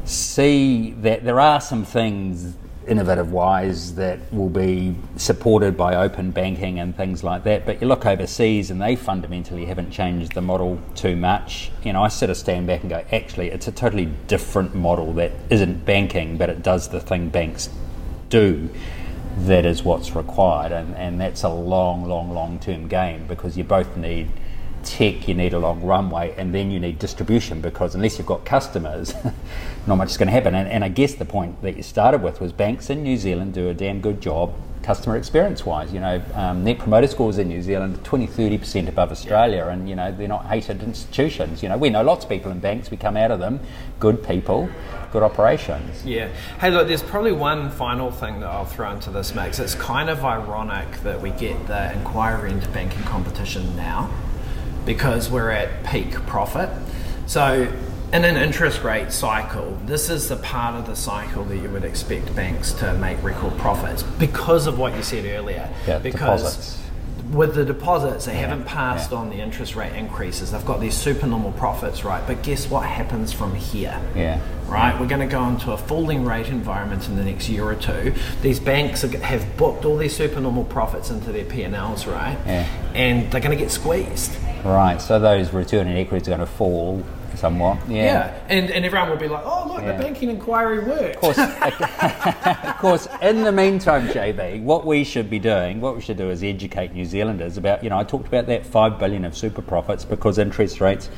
See 0.08 0.92
that 1.02 1.22
there 1.22 1.38
are 1.38 1.60
some 1.60 1.84
things 1.84 2.56
innovative 2.86 3.30
wise 3.30 3.94
that 3.96 4.18
will 4.32 4.48
be 4.48 4.96
supported 5.16 5.76
by 5.76 5.94
open 5.94 6.30
banking 6.30 6.78
and 6.80 6.96
things 6.96 7.22
like 7.22 7.44
that. 7.44 7.66
But 7.66 7.82
you 7.82 7.86
look 7.86 8.06
overseas 8.06 8.70
and 8.70 8.80
they 8.80 8.96
fundamentally 8.96 9.66
haven't 9.66 9.90
changed 9.90 10.32
the 10.32 10.40
model 10.40 10.80
too 10.94 11.14
much. 11.14 11.70
You 11.84 11.92
know, 11.92 12.02
I 12.02 12.08
sort 12.08 12.30
of 12.30 12.38
stand 12.38 12.66
back 12.66 12.80
and 12.80 12.88
go, 12.88 13.04
actually, 13.12 13.48
it's 13.50 13.68
a 13.68 13.72
totally 13.72 14.06
different 14.26 14.74
model 14.74 15.12
that 15.14 15.32
isn't 15.50 15.84
banking, 15.84 16.38
but 16.38 16.48
it 16.48 16.62
does 16.62 16.88
the 16.88 17.00
thing 17.00 17.28
banks 17.28 17.68
do 18.30 18.70
that 19.40 19.64
is 19.64 19.82
what's 19.82 20.16
required 20.16 20.72
and, 20.72 20.96
and 20.96 21.20
that's 21.20 21.44
a 21.44 21.48
long 21.48 22.08
long 22.08 22.34
long 22.34 22.58
term 22.58 22.88
game 22.88 23.24
because 23.28 23.56
you 23.56 23.62
both 23.62 23.96
need 23.96 24.28
tech 24.88 25.28
you 25.28 25.34
need 25.34 25.52
a 25.52 25.58
long 25.58 25.82
runway 25.82 26.34
and 26.38 26.54
then 26.54 26.70
you 26.70 26.80
need 26.80 26.98
distribution 26.98 27.60
because 27.60 27.94
unless 27.94 28.16
you've 28.16 28.26
got 28.26 28.42
customers 28.46 29.12
not 29.86 29.96
much 29.96 30.10
is 30.10 30.16
going 30.16 30.26
to 30.26 30.32
happen 30.32 30.54
and, 30.54 30.66
and 30.66 30.82
i 30.82 30.88
guess 30.88 31.14
the 31.14 31.26
point 31.26 31.60
that 31.60 31.76
you 31.76 31.82
started 31.82 32.22
with 32.22 32.40
was 32.40 32.52
banks 32.52 32.88
in 32.88 33.02
new 33.02 33.16
zealand 33.18 33.52
do 33.52 33.68
a 33.68 33.74
damn 33.74 34.00
good 34.00 34.18
job 34.18 34.50
customer 34.82 35.18
experience 35.18 35.66
wise 35.66 35.92
you 35.92 36.00
know 36.00 36.22
um, 36.32 36.64
net 36.64 36.78
promoter 36.78 37.06
scores 37.06 37.36
in 37.36 37.48
new 37.48 37.60
zealand 37.60 37.94
are 37.94 38.02
20 38.02 38.26
30% 38.26 38.88
above 38.88 39.10
australia 39.12 39.66
and 39.66 39.90
you 39.90 39.94
know 39.94 40.10
they're 40.10 40.26
not 40.26 40.46
hated 40.46 40.82
institutions 40.82 41.62
you 41.62 41.68
know 41.68 41.76
we 41.76 41.90
know 41.90 42.02
lots 42.02 42.24
of 42.24 42.30
people 42.30 42.50
in 42.50 42.58
banks 42.58 42.90
we 42.90 42.96
come 42.96 43.14
out 43.14 43.30
of 43.30 43.38
them 43.38 43.60
good 44.00 44.26
people 44.26 44.70
good 45.12 45.22
operations 45.22 46.04
Yeah. 46.04 46.28
Hey, 46.60 46.70
look, 46.70 46.86
there's 46.86 47.02
probably 47.02 47.32
one 47.32 47.70
final 47.70 48.10
thing 48.10 48.40
that 48.40 48.46
I'll 48.46 48.66
throw 48.66 48.92
into 48.92 49.10
this 49.10 49.34
mix. 49.34 49.58
It's 49.58 49.74
kind 49.74 50.10
of 50.10 50.22
ironic 50.22 51.00
that 51.02 51.20
we 51.20 51.30
get 51.30 51.66
the 51.66 51.92
inquiry 51.92 52.50
into 52.50 52.68
banking 52.68 53.02
competition 53.04 53.74
now 53.74 54.10
because 54.88 55.30
we're 55.30 55.50
at 55.50 55.84
peak 55.84 56.12
profit. 56.26 56.70
So, 57.26 57.70
in 58.10 58.24
an 58.24 58.38
interest 58.38 58.82
rate 58.82 59.12
cycle, 59.12 59.78
this 59.84 60.08
is 60.08 60.30
the 60.30 60.36
part 60.36 60.76
of 60.76 60.86
the 60.86 60.96
cycle 60.96 61.44
that 61.44 61.58
you 61.58 61.68
would 61.68 61.84
expect 61.84 62.34
banks 62.34 62.72
to 62.72 62.94
make 62.94 63.22
record 63.22 63.56
profits 63.58 64.02
because 64.02 64.66
of 64.66 64.78
what 64.78 64.96
you 64.96 65.02
said 65.02 65.26
earlier. 65.26 65.68
Yeah, 65.86 65.98
because 65.98 66.40
deposits. 66.40 66.82
with 67.32 67.54
the 67.54 67.66
deposits, 67.66 68.24
they 68.24 68.34
haven't 68.34 68.64
passed 68.64 69.12
yeah. 69.12 69.18
on 69.18 69.28
the 69.28 69.36
interest 69.36 69.76
rate 69.76 69.92
increases. 69.92 70.52
They've 70.52 70.64
got 70.64 70.80
these 70.80 70.96
supernormal 70.96 71.52
profits, 71.52 72.02
right? 72.02 72.26
But 72.26 72.42
guess 72.42 72.70
what 72.70 72.86
happens 72.86 73.30
from 73.30 73.54
here? 73.54 74.00
yeah 74.16 74.40
right? 74.68 74.98
We're 75.00 75.08
going 75.08 75.26
to 75.26 75.32
go 75.32 75.48
into 75.48 75.72
a 75.72 75.78
falling 75.78 76.24
rate 76.24 76.48
environment 76.48 77.08
in 77.08 77.16
the 77.16 77.24
next 77.24 77.48
year 77.48 77.64
or 77.64 77.74
two. 77.74 78.14
These 78.42 78.60
banks 78.60 79.00
have 79.00 79.56
booked 79.56 79.84
all 79.84 79.96
these 79.96 80.14
supernormal 80.14 80.64
profits 80.64 81.10
into 81.10 81.32
their 81.32 81.44
P&Ls, 81.44 82.06
right? 82.06 82.36
Yeah. 82.46 82.68
And 82.94 83.30
they're 83.32 83.40
going 83.40 83.56
to 83.56 83.62
get 83.62 83.70
squeezed. 83.70 84.36
Right, 84.64 85.00
so 85.00 85.18
those 85.18 85.52
return 85.52 85.86
on 85.88 85.94
equities 85.96 86.28
are 86.28 86.32
going 86.32 86.40
to 86.40 86.46
fall 86.46 87.02
somewhat. 87.36 87.78
Yeah. 87.88 88.02
Yeah. 88.04 88.40
And, 88.48 88.70
and 88.70 88.84
everyone 88.84 89.10
will 89.10 89.16
be 89.16 89.28
like, 89.28 89.44
oh, 89.44 89.66
look, 89.68 89.82
Yeah. 89.82 89.96
the 89.96 90.02
banking 90.02 90.30
inquiry 90.30 90.80
worked. 90.80 91.16
Of 91.16 91.20
course, 91.20 91.38
of 92.64 92.78
course, 92.78 93.08
in 93.22 93.44
the 93.44 93.52
meantime, 93.52 94.08
JB, 94.08 94.62
what 94.62 94.84
we 94.84 95.04
should 95.04 95.30
be 95.30 95.38
doing, 95.38 95.80
what 95.80 95.94
we 95.94 96.00
should 96.02 96.16
do 96.16 96.30
is 96.30 96.42
educate 96.42 96.92
New 96.94 97.04
Zealanders 97.04 97.56
about, 97.56 97.84
you 97.84 97.90
know, 97.90 97.98
I 97.98 98.02
talked 98.04 98.26
about 98.26 98.46
that 98.46 98.66
5 98.66 98.98
billion 98.98 99.24
of 99.24 99.36
super 99.36 99.62
profits 99.62 100.04
because 100.04 100.38
interest 100.38 100.80
rates 100.80 101.08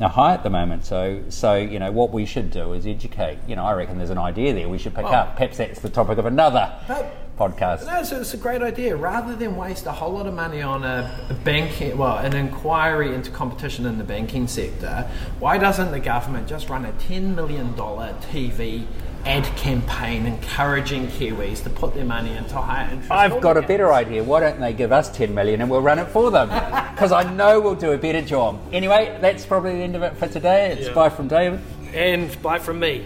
are 0.00 0.10
high 0.10 0.34
at 0.34 0.42
the 0.42 0.50
moment. 0.50 0.84
So, 0.84 1.22
so 1.30 1.54
you 1.56 1.78
know, 1.78 1.90
what 1.90 2.10
we 2.12 2.26
should 2.26 2.50
do 2.50 2.72
is 2.74 2.86
educate. 2.86 3.38
You 3.46 3.56
know, 3.56 3.64
I 3.64 3.72
reckon 3.72 3.96
there's 3.98 4.10
an 4.10 4.18
idea 4.18 4.52
there 4.52 4.68
we 4.68 4.78
should 4.78 4.94
pick 4.94 5.04
Oh. 5.04 5.08
up. 5.08 5.36
Perhaps 5.36 5.56
that's 5.58 5.80
the 5.80 5.90
topic 5.90 6.18
of 6.18 6.26
another 6.26 6.70
But- 6.86 7.14
podcast. 7.42 7.86
No, 7.86 8.00
it's, 8.00 8.12
it's 8.12 8.34
a 8.34 8.36
great 8.36 8.62
idea. 8.62 8.94
Rather 8.96 9.34
than 9.34 9.56
waste 9.56 9.86
a 9.86 9.92
whole 9.92 10.12
lot 10.12 10.26
of 10.26 10.34
money 10.34 10.62
on 10.62 10.84
a, 10.84 11.26
a 11.30 11.34
banking, 11.34 11.96
well, 11.98 12.18
an 12.18 12.34
inquiry 12.34 13.14
into 13.14 13.30
competition 13.30 13.86
in 13.86 13.98
the 13.98 14.04
banking 14.04 14.46
sector, 14.46 15.08
why 15.38 15.58
doesn't 15.58 15.90
the 15.90 16.00
government 16.00 16.46
just 16.48 16.68
run 16.68 16.84
a 16.84 16.92
$10 16.92 17.34
million 17.34 17.74
TV 17.74 18.86
ad 19.24 19.44
campaign 19.56 20.26
encouraging 20.26 21.06
Kiwis 21.06 21.62
to 21.62 21.70
put 21.70 21.94
their 21.94 22.04
money 22.04 22.32
into 22.36 22.56
higher 22.56 22.90
interest? 22.90 23.10
I've 23.10 23.40
got 23.40 23.56
a 23.56 23.62
better 23.62 23.92
idea. 23.92 24.22
Why 24.22 24.40
don't 24.40 24.60
they 24.60 24.72
give 24.72 24.92
us 24.92 25.10
10 25.16 25.34
million 25.34 25.60
and 25.60 25.70
we'll 25.70 25.82
run 25.82 25.98
it 25.98 26.08
for 26.08 26.30
them? 26.30 26.48
Because 26.92 27.10
I 27.10 27.24
know 27.32 27.58
we'll 27.60 27.74
do 27.74 27.90
a 27.92 27.98
better 27.98 28.22
job. 28.22 28.60
Anyway, 28.72 29.18
that's 29.20 29.44
probably 29.44 29.72
the 29.72 29.82
end 29.82 29.96
of 29.96 30.02
it 30.02 30.16
for 30.18 30.28
today. 30.28 30.70
It's 30.72 30.86
Yeah. 30.86 30.94
bye 30.94 31.08
from 31.08 31.26
David. 31.26 31.58
And 31.94 32.40
bye 32.42 32.60
from 32.60 32.78
me. 32.78 33.04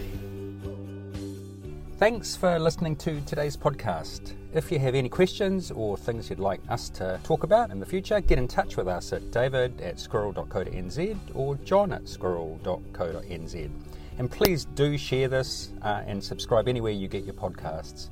Thanks 1.99 2.37
for 2.37 2.59
listening 2.59 2.95
to 2.97 3.23
today's 3.23 3.57
podcast. 3.57 4.35
If 4.53 4.71
you 4.71 4.79
have 4.79 4.95
any 4.95 5.09
questions 5.09 5.71
or 5.71 5.97
things 5.97 6.29
you'd 6.29 6.39
like 6.39 6.61
us 6.69 6.91
to 6.91 7.19
talk 7.25 7.43
about 7.43 7.71
in 7.71 7.81
the 7.81 7.87
future, 7.87 8.21
get 8.21 8.37
in 8.37 8.47
touch 8.47 8.77
with 8.77 8.87
us 8.87 9.15
at 9.15 9.31
david 9.31 9.81
at 9.81 9.99
squirrel.co.nz 9.99 11.17
or 11.33 11.55
john 11.65 11.95
at 11.95 12.07
squirrel.co.nz. 12.07 13.71
And 14.19 14.31
please 14.31 14.67
do 14.75 14.99
share 14.99 15.29
this 15.29 15.71
uh, 15.81 16.03
and 16.07 16.23
subscribe 16.23 16.69
anywhere 16.69 16.93
you 16.93 17.09
get 17.09 17.25
your 17.25 17.33
podcasts. 17.33 18.11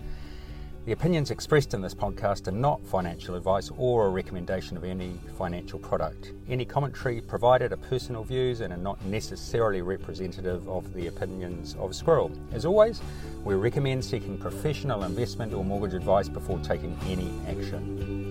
The 0.85 0.93
opinions 0.93 1.31
expressed 1.31 1.73
in 1.73 1.81
this 1.81 1.95
podcast 1.95 2.47
are 2.47 2.53
not 2.53 2.85
financial 2.85 3.37
advice 3.37 3.71
or 3.79 4.07
a 4.07 4.11
recommendation 4.11 4.77
of 4.77 4.85
any 4.85 5.19
financial 5.39 5.79
product. 5.79 6.33
Any 6.47 6.67
commentary 6.67 7.23
provided 7.23 7.73
are 7.73 7.79
personal 7.79 8.23
views 8.23 8.61
and 8.61 8.71
are 8.71 8.77
not 8.77 9.03
necessarily 9.07 9.81
representative 9.81 10.69
of 10.69 10.93
the 10.93 11.07
opinions 11.07 11.75
of 11.79 11.95
Squirrel. 11.95 12.31
As 12.53 12.67
always, 12.67 13.01
we 13.45 13.55
recommend 13.55 14.05
seeking 14.05 14.37
professional 14.37 15.05
investment 15.05 15.55
or 15.55 15.65
mortgage 15.65 15.95
advice 15.95 16.29
before 16.29 16.59
taking 16.59 16.95
any 17.07 17.33
action. 17.49 18.24